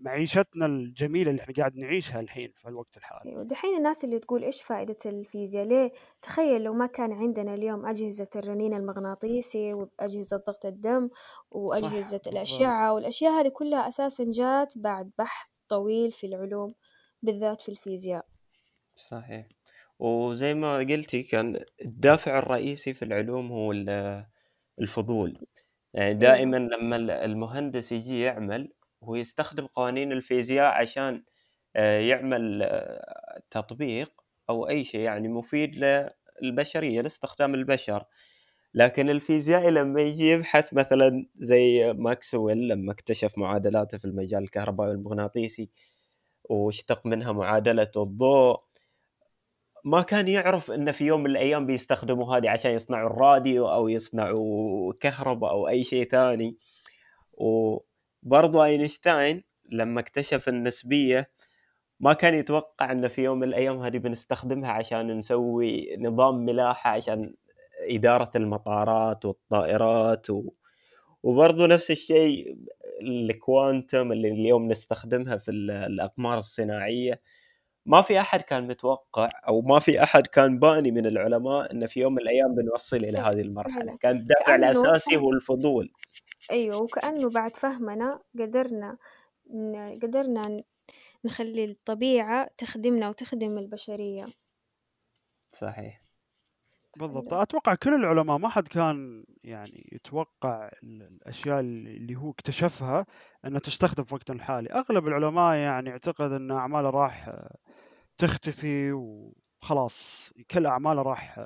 معيشتنا 0.00 0.66
الجميلة 0.66 1.30
اللي 1.30 1.42
إحنا 1.42 1.54
قاعد 1.54 1.76
نعيشها 1.76 2.20
الحين 2.20 2.52
في 2.56 2.68
الوقت 2.68 2.96
الحالي. 2.96 3.30
أيوة 3.30 3.42
دحين 3.42 3.76
الناس 3.76 4.04
اللي 4.04 4.18
تقول 4.18 4.42
إيش 4.42 4.62
فائدة 4.62 4.96
الفيزياء؟ 5.06 5.66
ليه؟ 5.66 5.92
تخيل 6.22 6.62
لو 6.62 6.72
ما 6.74 6.86
كان 6.86 7.12
عندنا 7.12 7.54
اليوم 7.54 7.86
أجهزة 7.86 8.28
الرنين 8.36 8.74
المغناطيسي 8.74 9.74
وأجهزة 9.74 10.36
ضغط 10.46 10.66
الدم 10.66 11.08
وأجهزة 11.50 11.94
بالضبط. 11.96 12.28
الأشعة 12.28 12.92
والأشياء 12.92 13.32
هذه 13.32 13.48
كلها 13.48 13.88
أساسا 13.88 14.24
جات 14.30 14.78
بعد 14.78 15.10
بحث 15.18 15.48
طويل 15.68 16.12
في 16.12 16.26
العلوم 16.26 16.74
بالذات 17.22 17.62
في 17.62 17.68
الفيزياء. 17.68 18.26
صحيح. 18.96 19.46
وزي 19.98 20.54
ما 20.54 20.76
قلتي 20.76 21.22
كان 21.22 21.64
الدافع 21.84 22.38
الرئيسي 22.38 22.94
في 22.94 23.04
العلوم 23.04 23.52
هو 23.52 23.72
ال- 23.72 24.26
الفضول. 24.80 25.46
يعني 25.94 26.14
دائما 26.14 26.56
لما 26.56 26.96
ال- 26.96 27.10
المهندس 27.10 27.92
يجي 27.92 28.20
يعمل 28.20 28.72
هو 29.02 29.14
يستخدم 29.14 29.66
قوانين 29.66 30.12
الفيزياء 30.12 30.72
عشان 30.72 31.22
آه، 31.76 32.00
يعمل 32.00 32.62
آه، 32.62 33.42
تطبيق 33.50 34.12
أو 34.50 34.68
أي 34.68 34.84
شيء 34.84 35.00
يعني 35.00 35.28
مفيد 35.28 35.74
للبشرية 36.42 37.00
لاستخدام 37.00 37.54
البشر. 37.54 38.04
لكن 38.74 39.10
الفيزيائي 39.10 39.70
لما 39.70 40.00
يجي 40.02 40.28
يبحث 40.30 40.74
مثلا 40.74 41.26
زي 41.36 41.92
ماكسويل 41.92 42.68
لما 42.68 42.92
اكتشف 42.92 43.38
معادلاته 43.38 43.98
في 43.98 44.04
المجال 44.04 44.42
الكهربائي 44.42 44.90
والمغناطيسي 44.90 45.70
واشتق 46.44 47.06
منها 47.06 47.32
معادلة 47.32 47.90
الضوء 47.96 48.60
ما 49.84 50.02
كان 50.02 50.28
يعرف 50.28 50.70
إنه 50.70 50.92
في 50.92 51.04
يوم 51.04 51.20
من 51.22 51.30
الأيام 51.30 51.66
بيستخدموا 51.66 52.36
هذه 52.36 52.50
عشان 52.50 52.70
يصنعوا 52.70 53.10
الراديو 53.10 53.68
أو 53.72 53.88
يصنعوا 53.88 54.92
كهرباء 55.00 55.50
أو 55.50 55.68
أي 55.68 55.84
شيء 55.84 56.08
ثاني. 56.08 56.56
وبرضو 58.26 58.64
أينشتاين 58.64 59.44
لما 59.72 60.00
اكتشف 60.00 60.48
النسبية 60.48 61.30
ما 62.00 62.12
كان 62.12 62.34
يتوقع 62.34 62.92
إنه 62.92 63.08
في 63.08 63.22
يوم 63.22 63.38
من 63.38 63.48
الأيام 63.48 63.82
هذه 63.82 63.98
بنستخدمها 63.98 64.70
عشان 64.70 65.18
نسوي 65.18 65.96
نظام 65.96 66.34
ملاحة 66.44 66.90
عشان 66.90 67.34
إدارة 67.90 68.30
المطارات 68.36 69.24
والطائرات 69.24 70.30
و... 70.30 70.50
وبرضه 71.22 71.66
نفس 71.66 71.90
الشيء 71.90 72.56
الكوانتم 73.02 74.12
اللي 74.12 74.28
اليوم 74.28 74.68
نستخدمها 74.68 75.36
في 75.36 75.50
الأقمار 75.50 76.38
الصناعية. 76.38 77.20
ما 77.86 78.02
في 78.02 78.20
أحد 78.20 78.40
كان 78.42 78.66
متوقع 78.66 79.30
أو 79.48 79.60
ما 79.62 79.78
في 79.80 80.02
أحد 80.02 80.26
كان 80.26 80.58
باني 80.58 80.90
من 80.90 81.06
العلماء 81.06 81.72
أن 81.72 81.86
في 81.86 82.00
يوم 82.00 82.12
من 82.12 82.18
الأيام 82.22 82.54
بنوصل 82.54 82.96
إلى 82.96 83.18
هذه 83.18 83.40
المرحلة. 83.40 83.96
كان 84.00 84.16
الدافع 84.16 84.54
الأساسي 84.56 85.16
هو 85.16 85.32
الفضول. 85.32 85.92
أيوة 86.50 86.76
وكأنه 86.78 87.30
بعد 87.30 87.56
فهمنا 87.56 88.20
قدرنا 88.38 88.98
قدرنا 90.02 90.62
نخلي 91.24 91.64
الطبيعة 91.64 92.50
تخدمنا 92.58 93.08
وتخدم 93.08 93.58
البشرية. 93.58 94.26
صحيح. 95.52 96.02
بالضبط. 96.96 97.32
أتوقع 97.34 97.74
كل 97.74 97.94
العلماء 97.94 98.38
ما 98.38 98.48
حد 98.48 98.68
كان 98.68 99.24
يعني 99.44 99.88
يتوقع 99.92 100.70
الأشياء 100.82 101.60
اللي 101.60 102.16
هو 102.16 102.30
اكتشفها 102.30 103.06
إنها 103.44 103.58
تستخدم 103.60 104.04
في 104.04 104.14
وقتنا 104.14 104.36
الحالي. 104.36 104.70
أغلب 104.70 105.08
العلماء 105.08 105.54
يعني 105.56 105.90
يعتقد 105.90 106.32
إن 106.32 106.50
أعماله 106.50 106.90
راح 106.90 107.30
تختفي 108.18 108.92
وخلاص 108.92 110.30
كل 110.50 110.66
أعماله 110.66 111.02
راح 111.02 111.40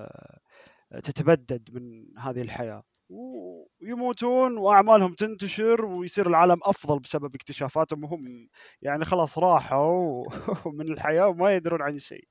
تتبدد 1.04 1.70
من 1.74 2.18
هذه 2.18 2.42
الحياة. 2.42 2.82
ويموتون 3.10 4.58
وأعمالهم 4.58 5.14
تنتشر 5.14 5.84
ويصير 5.84 6.26
العالم 6.26 6.58
أفضل 6.64 6.98
بسبب 6.98 7.34
اكتشافاتهم 7.34 8.04
وهم 8.04 8.48
يعني 8.82 9.04
خلاص 9.04 9.38
راحوا 9.38 10.24
من 10.78 10.92
الحياة 10.92 11.28
وما 11.28 11.54
يدرون 11.56 11.82
عن 11.82 11.98
شيء. 11.98 12.28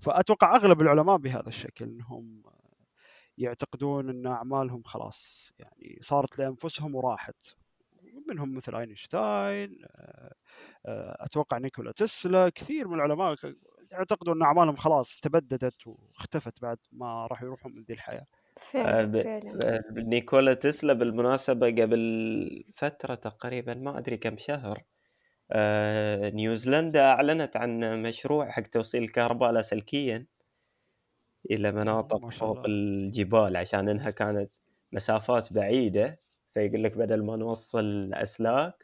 فأتوقع 0.00 0.56
أغلب 0.56 0.82
العلماء 0.82 1.16
بهذا 1.16 1.48
الشكل 1.48 1.84
إنهم 1.84 2.42
يعتقدون 3.38 4.08
إن 4.10 4.26
أعمالهم 4.26 4.82
خلاص 4.82 5.52
يعني 5.58 5.98
صارت 6.02 6.38
لأنفسهم 6.38 6.94
وراحت. 6.94 7.56
منهم 8.28 8.54
مثل 8.54 8.76
أينشتاين 8.76 9.78
آه، 9.84 10.34
آه، 10.86 11.16
أتوقع 11.20 11.58
نيكولا 11.58 11.92
تسلا 11.92 12.48
كثير 12.48 12.88
من 12.88 12.94
العلماء 12.94 13.36
يعتقدون 13.92 14.36
إن 14.36 14.42
أعمالهم 14.42 14.76
خلاص 14.76 15.18
تبددت 15.18 15.86
واختفت 15.86 16.62
بعد 16.62 16.78
ما 16.92 17.26
راح 17.26 17.42
يروحون 17.42 17.72
من 17.74 17.82
ذي 17.82 17.94
الحياة. 17.94 18.26
فعلا 18.56 19.18
آه، 19.18 19.22
فعلا. 19.22 19.82
نيكولا 19.90 20.54
تسلا 20.54 20.92
بالمناسبة 20.92 21.66
قبل 21.66 22.64
فترة 22.76 23.14
تقريبا 23.14 23.74
ما 23.74 23.98
أدري 23.98 24.16
كم 24.16 24.36
شهر 24.38 24.82
نيوزيلندا 26.34 27.00
أعلنت 27.04 27.56
عن 27.56 28.02
مشروع 28.02 28.50
حق 28.50 28.62
توصيل 28.62 29.02
الكهرباء 29.02 29.52
لاسلكيا 29.52 30.26
إلى 31.50 31.72
مناطق 31.72 32.28
فوق 32.28 32.62
الجبال 32.66 33.56
عشان 33.56 33.88
إنها 33.88 34.10
كانت 34.10 34.54
مسافات 34.92 35.52
بعيدة 35.52 36.20
فيقول 36.54 36.84
لك 36.84 36.96
بدل 36.96 37.24
ما 37.24 37.36
نوصل 37.36 38.10
أسلاك 38.14 38.81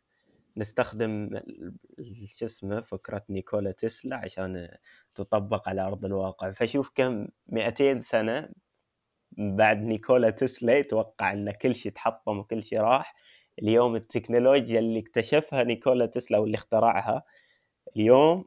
نستخدم 0.59 1.41
شو 2.27 2.45
اسمه 2.47 2.81
فكرة 2.81 3.25
نيكولا 3.31 3.73
تسلا 3.73 4.17
عشان 4.17 4.69
تطبق 5.15 5.69
على 5.69 5.83
أرض 5.83 6.05
الواقع. 6.05 6.53
فشوف 6.53 6.91
كم 6.95 7.29
200 7.47 8.01
سنة 8.01 8.49
بعد 9.33 9.79
نيكولا 9.83 10.31
تسلا 10.31 10.79
يتوقع 10.79 11.33
أن 11.33 11.51
كل 11.51 11.75
شيء 11.75 11.93
تحطم 11.93 12.39
وكل 12.39 12.63
شيء 12.65 12.81
راح. 12.81 13.15
اليوم 13.63 13.97
التكنولوجيا 13.97 14.79
اللي 14.79 14.99
اكتشفها 15.01 15.63
نيكولا 15.65 16.07
تسلا 16.07 16.39
واللي 16.39 16.55
اخترعها 16.55 17.23
اليوم 17.97 18.45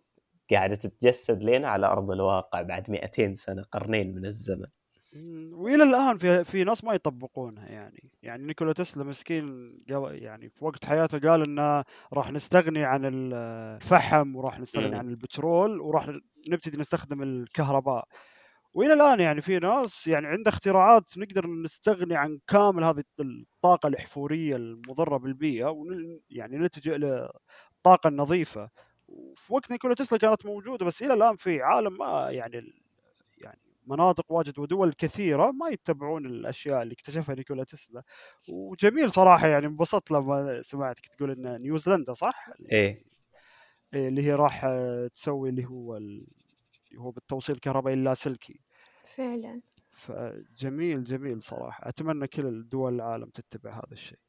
قاعدة 0.51 0.75
تتجسد 0.75 1.43
لنا 1.43 1.67
على 1.69 1.87
أرض 1.87 2.11
الواقع 2.11 2.61
بعد 2.61 2.89
200 2.91 3.35
سنة 3.35 3.63
قرنين 3.63 4.15
من 4.15 4.25
الزمن. 4.25 4.67
وإلى 5.53 5.83
الآن 5.83 6.17
في 6.17 6.43
في 6.43 6.63
ناس 6.63 6.83
ما 6.83 6.93
يطبقونها 6.93 7.69
يعني. 7.69 8.11
يعني 8.23 8.43
نيكولا 8.43 8.73
تسلا 8.73 9.03
مسكين 9.03 9.77
يعني 9.89 10.49
في 10.49 10.65
وقت 10.65 10.85
حياته 10.85 11.29
قال 11.29 11.41
إنه 11.41 11.83
راح 12.13 12.31
نستغني 12.31 12.83
عن 12.83 13.01
الفحم 13.05 14.35
وراح 14.35 14.59
نستغني 14.59 14.95
عن 14.95 15.09
البترول 15.09 15.81
وراح 15.81 16.09
نبتدي 16.49 16.77
نستخدم 16.77 17.23
الكهرباء. 17.23 18.07
وإلى 18.73 18.93
الآن 18.93 19.19
يعني 19.19 19.41
في 19.41 19.59
ناس 19.59 20.07
يعني 20.07 20.27
عنده 20.27 20.49
اختراعات 20.49 21.17
نقدر 21.17 21.47
نستغني 21.47 22.15
عن 22.15 22.39
كامل 22.47 22.83
هذه 22.83 23.03
الطاقة 23.19 23.87
الاحفوريه 23.87 24.55
المضرة 24.55 25.17
بالبيئة 25.17 25.75
يعني 26.29 26.57
نلتجئ 26.57 26.97
للطاقه 26.97 28.07
النظيفه 28.07 28.69
وفي 29.07 29.53
وقت 29.53 29.71
نيكولا 29.71 29.95
تسلا 29.95 30.19
كانت 30.19 30.45
موجودة 30.45 30.85
بس 30.85 31.03
إلى 31.03 31.13
الآن 31.13 31.35
في 31.35 31.61
عالم 31.61 31.97
ما 31.97 32.29
يعني 32.31 32.80
مناطق 33.87 34.31
واجد 34.31 34.59
ودول 34.59 34.93
كثيرة 34.93 35.51
ما 35.51 35.69
يتبعون 35.69 36.25
الأشياء 36.25 36.81
اللي 36.81 36.93
اكتشفها 36.93 37.35
نيكولا 37.35 37.63
تسلا. 37.63 38.03
وجميل 38.49 39.11
صراحة 39.11 39.47
يعني 39.47 39.65
انبسطت 39.65 40.11
لما 40.11 40.61
سمعتك 40.61 41.05
تقول 41.05 41.31
ان 41.31 41.61
نيوزيلندا 41.61 42.13
صح؟ 42.13 42.49
إيه. 42.71 43.03
اللي 43.93 44.23
هي 44.23 44.33
راح 44.33 44.65
تسوي 45.13 45.49
اللي 45.49 45.65
هو 45.65 45.97
اللي 45.97 46.25
هو 46.97 47.11
بالتوصيل 47.11 47.55
الكهربائي 47.55 47.97
اللاسلكي. 47.97 48.59
فعلا. 49.05 49.61
فجميل 49.91 51.03
جميل 51.03 51.41
صراحة. 51.41 51.89
أتمنى 51.89 52.27
كل 52.27 52.69
دول 52.69 52.95
العالم 52.95 53.29
تتبع 53.29 53.71
هذا 53.71 53.91
الشيء. 53.91 54.19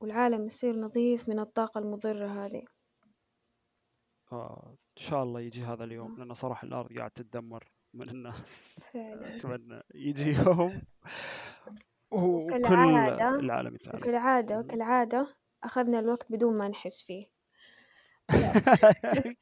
والعالم 0.00 0.46
يصير 0.46 0.76
نظيف 0.76 1.28
من 1.28 1.38
الطاقة 1.38 1.78
المضرة 1.78 2.26
هذه. 2.26 2.64
آه 4.32 4.76
إن 4.98 5.02
شاء 5.02 5.22
الله 5.22 5.40
يجي 5.40 5.62
هذا 5.62 5.84
اليوم. 5.84 6.18
لأن 6.18 6.34
صراحة 6.34 6.66
الأرض 6.66 6.98
قاعد 6.98 7.10
تتدمر. 7.10 7.70
من 7.94 8.08
الناس 8.08 8.80
فعلا. 8.92 9.36
أتمنى 9.36 9.82
يجي 9.94 10.32
يوم 10.32 10.82
وكل 12.10 12.64
العالم 12.64 13.74
يتعلم. 13.74 13.98
وكالعادة 13.98 14.58
وكالعادة 14.58 15.26
أخذنا 15.64 15.98
الوقت 15.98 16.32
بدون 16.32 16.58
ما 16.58 16.68
نحس 16.68 17.02
فيه. 17.02 17.22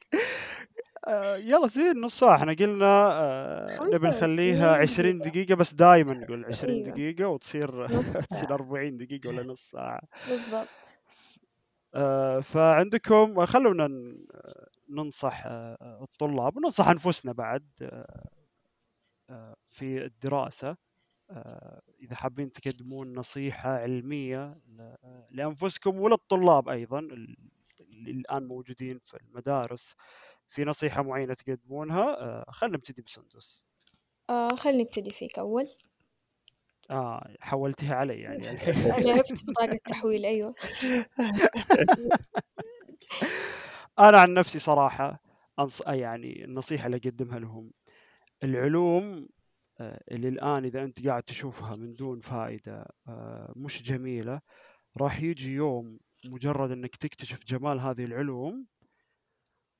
يلا 1.49 1.67
زين 1.67 2.01
نص 2.01 2.19
ساعة. 2.19 2.35
إحنا 2.35 2.53
قلنا 2.53 3.09
آه، 3.11 3.89
نبي 3.93 4.07
نخليها 4.07 4.77
20 4.77 5.19
دقيقة 5.19 5.55
بس 5.55 5.73
دائما 5.73 6.13
نقول 6.13 6.45
20 6.45 6.73
أيوة. 6.73 6.89
دقيقة 6.89 7.27
وتصير 7.27 7.87
تصير 8.31 8.53
40 8.53 8.97
دقيقة 8.97 9.29
ولا 9.29 9.43
نص 9.43 9.71
ساعة. 9.71 10.01
بالضبط. 10.29 10.99
آه، 11.95 12.39
فعندكم 12.39 13.45
خلونا 13.45 14.15
ننصح 14.89 15.43
آه، 15.45 15.99
الطلاب 16.03 16.57
وننصح 16.57 16.87
أنفسنا 16.87 17.31
بعد 17.31 17.65
في 19.69 20.05
الدراسة 20.05 20.77
إذا 21.99 22.15
حابين 22.15 22.51
تقدمون 22.51 23.13
نصيحة 23.13 23.69
علمية 23.69 24.61
لأنفسكم 25.31 25.99
وللطلاب 25.99 26.69
أيضا 26.69 26.99
اللي 26.99 28.11
الآن 28.11 28.43
موجودين 28.43 28.99
في 29.05 29.17
المدارس 29.17 29.95
في 30.47 30.65
نصيحة 30.65 31.03
معينة 31.03 31.33
تقدمونها 31.33 32.43
خلينا 32.51 32.77
نبتدي 32.77 33.01
بسندس. 33.01 33.65
آه 34.29 34.55
خلينا 34.55 34.83
نبتدي 34.83 35.11
فيك 35.11 35.39
أول. 35.39 35.67
آه 36.91 37.35
حولتيها 37.39 37.95
علي 37.95 38.21
يعني 38.21 38.47
الحين. 38.51 39.05
لعبت 39.05 39.45
بطاقة 39.45 39.79
تحويل 39.87 40.25
أيوه. 40.25 40.55
أنا 43.99 44.21
عن 44.21 44.33
نفسي 44.33 44.59
صراحة 44.59 45.21
أنص... 45.59 45.81
يعني 45.87 46.45
النصيحة 46.45 46.85
اللي 46.85 46.97
أقدمها 46.97 47.39
لهم 47.39 47.71
العلوم 48.43 49.27
آه، 49.79 50.01
اللي 50.11 50.27
الآن 50.29 50.65
إذا 50.65 50.83
أنت 50.83 51.07
قاعد 51.07 51.23
تشوفها 51.23 51.75
من 51.75 51.95
دون 51.95 52.19
فائدة 52.19 52.85
آه، 53.07 53.53
مش 53.55 53.83
جميلة 53.83 54.41
راح 54.97 55.21
يجي 55.21 55.53
يوم 55.53 55.99
مجرد 56.25 56.71
إنك 56.71 56.95
تكتشف 56.95 57.45
جمال 57.45 57.79
هذه 57.79 58.05
العلوم 58.05 58.67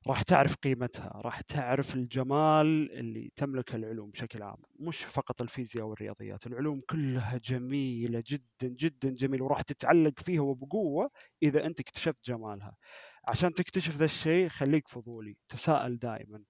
راح 0.07 0.21
تعرف 0.21 0.55
قيمتها 0.55 1.11
راح 1.15 1.41
تعرف 1.41 1.95
الجمال 1.95 2.91
اللي 2.91 3.31
تملكه 3.35 3.75
العلوم 3.75 4.11
بشكل 4.11 4.43
عام 4.43 4.57
مش 4.79 4.97
فقط 4.97 5.41
الفيزياء 5.41 5.85
والرياضيات 5.85 6.47
العلوم 6.47 6.81
كلها 6.89 7.37
جميلة 7.37 8.23
جدا 8.27 8.67
جدا 8.67 9.09
جميلة 9.09 9.45
وراح 9.45 9.61
تتعلق 9.61 10.19
فيها 10.19 10.41
وبقوة 10.41 11.09
إذا 11.43 11.65
أنت 11.65 11.79
اكتشفت 11.79 12.25
جمالها. 12.25 12.75
عشان 13.27 13.53
تكتشف 13.53 13.95
ذا 13.95 14.05
الشيء 14.05 14.47
خليك 14.49 14.87
فضولي 14.87 15.37
تساءل 15.49 15.97
دائما. 15.97 16.43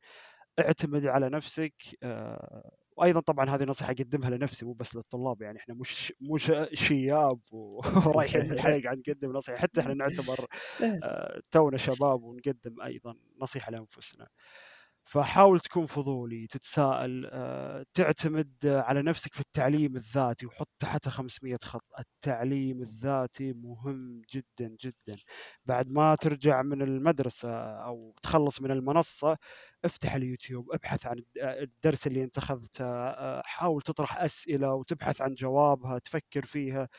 اعتمد 0.59 1.05
على 1.05 1.29
نفسك 1.29 1.73
آه، 2.03 2.71
وأيضا 2.97 3.19
طبعا 3.19 3.49
هذه 3.49 3.63
نصيحة 3.63 3.91
أقدمها 3.91 4.29
لنفسي 4.29 4.65
مو 4.65 4.73
بس 4.73 4.95
للطلاب 4.95 5.41
يعني 5.41 5.57
إحنا 5.59 5.75
مش 5.75 6.13
مش 6.21 6.51
شياب 6.73 7.39
ورايحين 7.51 8.41
الحين 8.51 8.81
قاعد 8.83 8.97
نقدم 9.09 9.31
نصيحة 9.31 9.57
حتى 9.57 9.81
إحنا 9.81 9.93
نعتبر 9.93 10.45
آه، 11.03 11.41
تونا 11.51 11.77
شباب 11.77 12.23
ونقدم 12.23 12.81
أيضا 12.81 13.15
نصيحة 13.41 13.71
لأنفسنا. 13.71 14.27
فحاول 15.09 15.59
تكون 15.59 15.85
فضولي 15.85 16.47
تتساءل 16.47 17.29
آه، 17.31 17.85
تعتمد 17.93 18.53
على 18.65 19.01
نفسك 19.01 19.33
في 19.33 19.39
التعليم 19.39 19.95
الذاتي 19.95 20.45
وحط 20.45 20.69
تحتها 20.79 21.11
500 21.11 21.57
خط. 21.63 21.85
التعليم 21.99 22.81
الذاتي 22.81 23.53
مهم 23.53 24.21
جدا 24.33 24.75
جدا. 24.81 25.17
بعد 25.65 25.89
ما 25.91 26.15
ترجع 26.15 26.61
من 26.61 26.81
المدرسة 26.81 27.49
أو 27.85 28.15
تخلص 28.21 28.61
من 28.61 28.71
المنصة 28.71 29.37
افتح 29.85 30.13
اليوتيوب 30.15 30.71
ابحث 30.73 31.05
عن 31.05 31.23
الدرس 31.43 32.07
اللي 32.07 32.23
أنت 32.23 32.37
أخذته 32.37 32.85
آه، 32.85 33.41
حاول 33.45 33.81
تطرح 33.81 34.17
أسئلة 34.17 34.73
وتبحث 34.73 35.21
عن 35.21 35.33
جوابها 35.33 35.99
تفكر 35.99 36.45
فيها. 36.45 36.89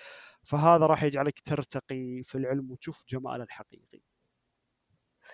فهذا 0.44 0.86
راح 0.86 1.02
يجعلك 1.02 1.40
ترتقي 1.40 2.22
في 2.24 2.34
العلم 2.38 2.70
وتشوف 2.70 3.04
جمال 3.08 3.42
الحقيقي. 3.42 4.09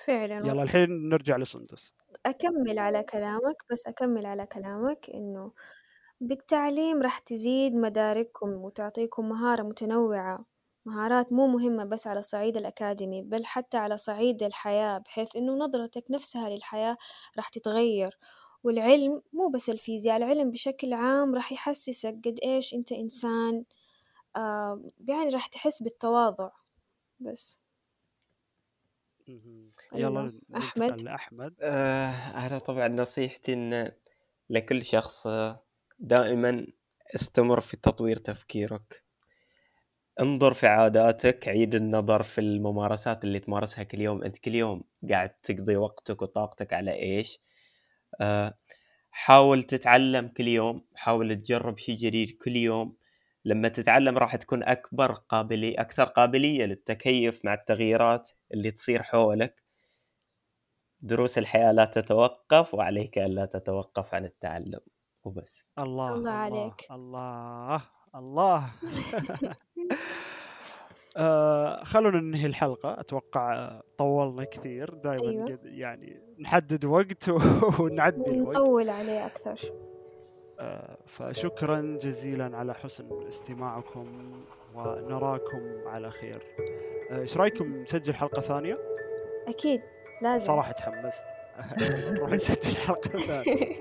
فعلا. 0.04 0.38
يلا 0.48 0.62
الحين 0.62 1.08
نرجع 1.08 1.36
لسندس 1.36 1.94
أكمل 2.26 2.78
على 2.78 3.02
كلامك 3.02 3.56
بس 3.70 3.86
أكمل 3.86 4.26
على 4.26 4.46
كلامك 4.46 5.10
إنه 5.14 5.52
بالتعليم 6.20 7.02
راح 7.02 7.18
تزيد 7.18 7.74
مدارككم 7.74 8.48
وتعطيكم 8.50 9.28
مهارة 9.28 9.62
متنوعة. 9.62 10.44
مهارات 10.86 11.32
مو 11.32 11.46
مهمة 11.46 11.84
بس 11.84 12.06
على 12.06 12.18
الصعيد 12.18 12.56
الأكاديمي 12.56 13.22
بل 13.22 13.44
حتى 13.46 13.76
على 13.76 13.96
صعيد 13.96 14.42
الحياة 14.42 14.98
بحيث 14.98 15.36
إنه 15.36 15.52
نظرتك 15.58 16.04
نفسها 16.10 16.48
للحياة 16.50 16.96
راح 17.36 17.48
تتغير. 17.48 18.18
والعلم 18.64 19.22
مو 19.32 19.50
بس 19.54 19.70
الفيزياء 19.70 20.16
العلم 20.16 20.50
بشكل 20.50 20.92
عام 20.92 21.34
راح 21.34 21.52
يحسسك 21.52 22.16
قد 22.24 22.38
إيش 22.44 22.74
أنت 22.74 22.92
إنسان 22.92 23.64
آه 24.36 24.82
يعني 25.08 25.30
راح 25.30 25.46
تحس 25.48 25.82
بالتواضع. 25.82 26.50
بس. 27.20 27.60
يلا 29.94 30.30
أحمد. 30.56 31.02
لأحمد. 31.02 31.54
آه، 31.60 32.46
أنا 32.46 32.58
طبعا 32.58 32.88
نصيحتي 32.88 33.52
إن 33.52 33.92
لكل 34.50 34.82
شخص 34.82 35.26
آه، 35.26 35.64
دائما 35.98 36.66
استمر 37.14 37.60
في 37.60 37.76
تطوير 37.76 38.16
تفكيرك. 38.16 39.02
انظر 40.20 40.54
في 40.54 40.66
عاداتك 40.66 41.48
عيد 41.48 41.74
النظر 41.74 42.22
في 42.22 42.40
الممارسات 42.40 43.24
اللي 43.24 43.38
تمارسها 43.38 43.84
كل 43.84 44.00
يوم. 44.00 44.22
أنت 44.24 44.38
كل 44.38 44.54
يوم 44.54 44.84
قاعد 45.10 45.30
تقضي 45.30 45.76
وقتك 45.76 46.22
وطاقتك 46.22 46.72
على 46.72 46.92
إيش؟ 46.92 47.40
آه، 48.20 48.58
حاول 49.10 49.62
تتعلم 49.64 50.28
كل 50.28 50.48
يوم. 50.48 50.84
حاول 50.94 51.36
تجرب 51.36 51.78
شيء 51.78 51.96
جديد 51.96 52.36
كل 52.44 52.56
يوم. 52.56 52.96
لما 53.44 53.68
تتعلم 53.68 54.18
راح 54.18 54.36
تكون 54.36 54.62
أكبر 54.62 55.12
قابلية 55.12 55.80
أكثر 55.80 56.04
قابلية 56.04 56.64
للتكيف 56.64 57.44
مع 57.44 57.54
التغييرات 57.54 58.30
اللي 58.54 58.70
تصير 58.70 59.02
حولك. 59.02 59.65
دروس 61.00 61.38
الحياة 61.38 61.72
لا 61.72 61.84
تتوقف 61.84 62.74
وعليك 62.74 63.18
أن 63.18 63.30
لا 63.30 63.46
تتوقف 63.46 64.14
عن 64.14 64.24
التعلم. 64.24 64.80
وبس. 65.24 65.64
الله 65.78 66.14
الله 66.14 66.18
الله 66.18 66.30
عليك. 66.30 66.86
الله 66.90 67.82
الله. 68.14 68.70
آه 71.16 71.84
خلونا 71.84 72.20
ننهي 72.20 72.46
الحلقة. 72.46 73.00
أتوقع 73.00 73.80
طولنا 73.98 74.44
كثير. 74.44 74.94
دائما 74.94 75.30
أيوة. 75.30 75.58
يعني 75.64 76.22
نحدد 76.40 76.84
وقت 76.84 77.28
ونعدي 77.80 78.30
الوقت. 78.30 78.56
نطول 78.56 78.88
عليه 78.90 79.26
أكثر. 79.26 79.60
آه 80.60 80.98
فشكرا 81.06 81.98
جزيلا 82.02 82.56
على 82.56 82.74
حسن 82.74 83.26
استماعكم 83.28 84.32
ونراكم 84.74 85.88
على 85.88 86.10
خير. 86.10 86.42
آه، 87.10 87.20
إيش 87.20 87.36
رأيكم 87.36 87.82
نسجل 87.82 88.14
حلقة 88.14 88.42
ثانية؟ 88.42 88.78
أكيد. 89.48 89.82
لازم. 90.20 90.46
صراحة 90.46 90.72
تحمست. 90.72 91.24
نروح 92.10 92.30
نسجل 92.30 92.76
حلقة 92.76 93.10
ثانية. 93.10 93.66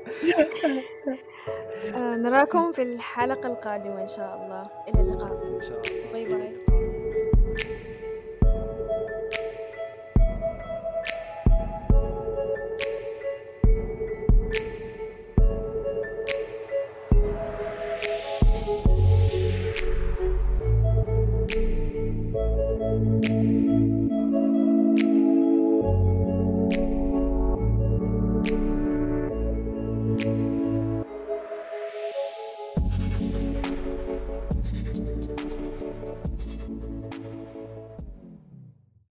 آه، 1.96 2.16
نراكم 2.16 2.72
في 2.72 2.82
الحلقة 2.82 3.48
القادمة 3.48 4.02
إن 4.02 4.08
شاء 4.08 4.36
الله. 4.36 4.64
إلى 4.88 5.02
اللقاء. 5.02 5.48
إن 5.48 5.62
شاء 5.62 5.82
الله. 5.82 6.65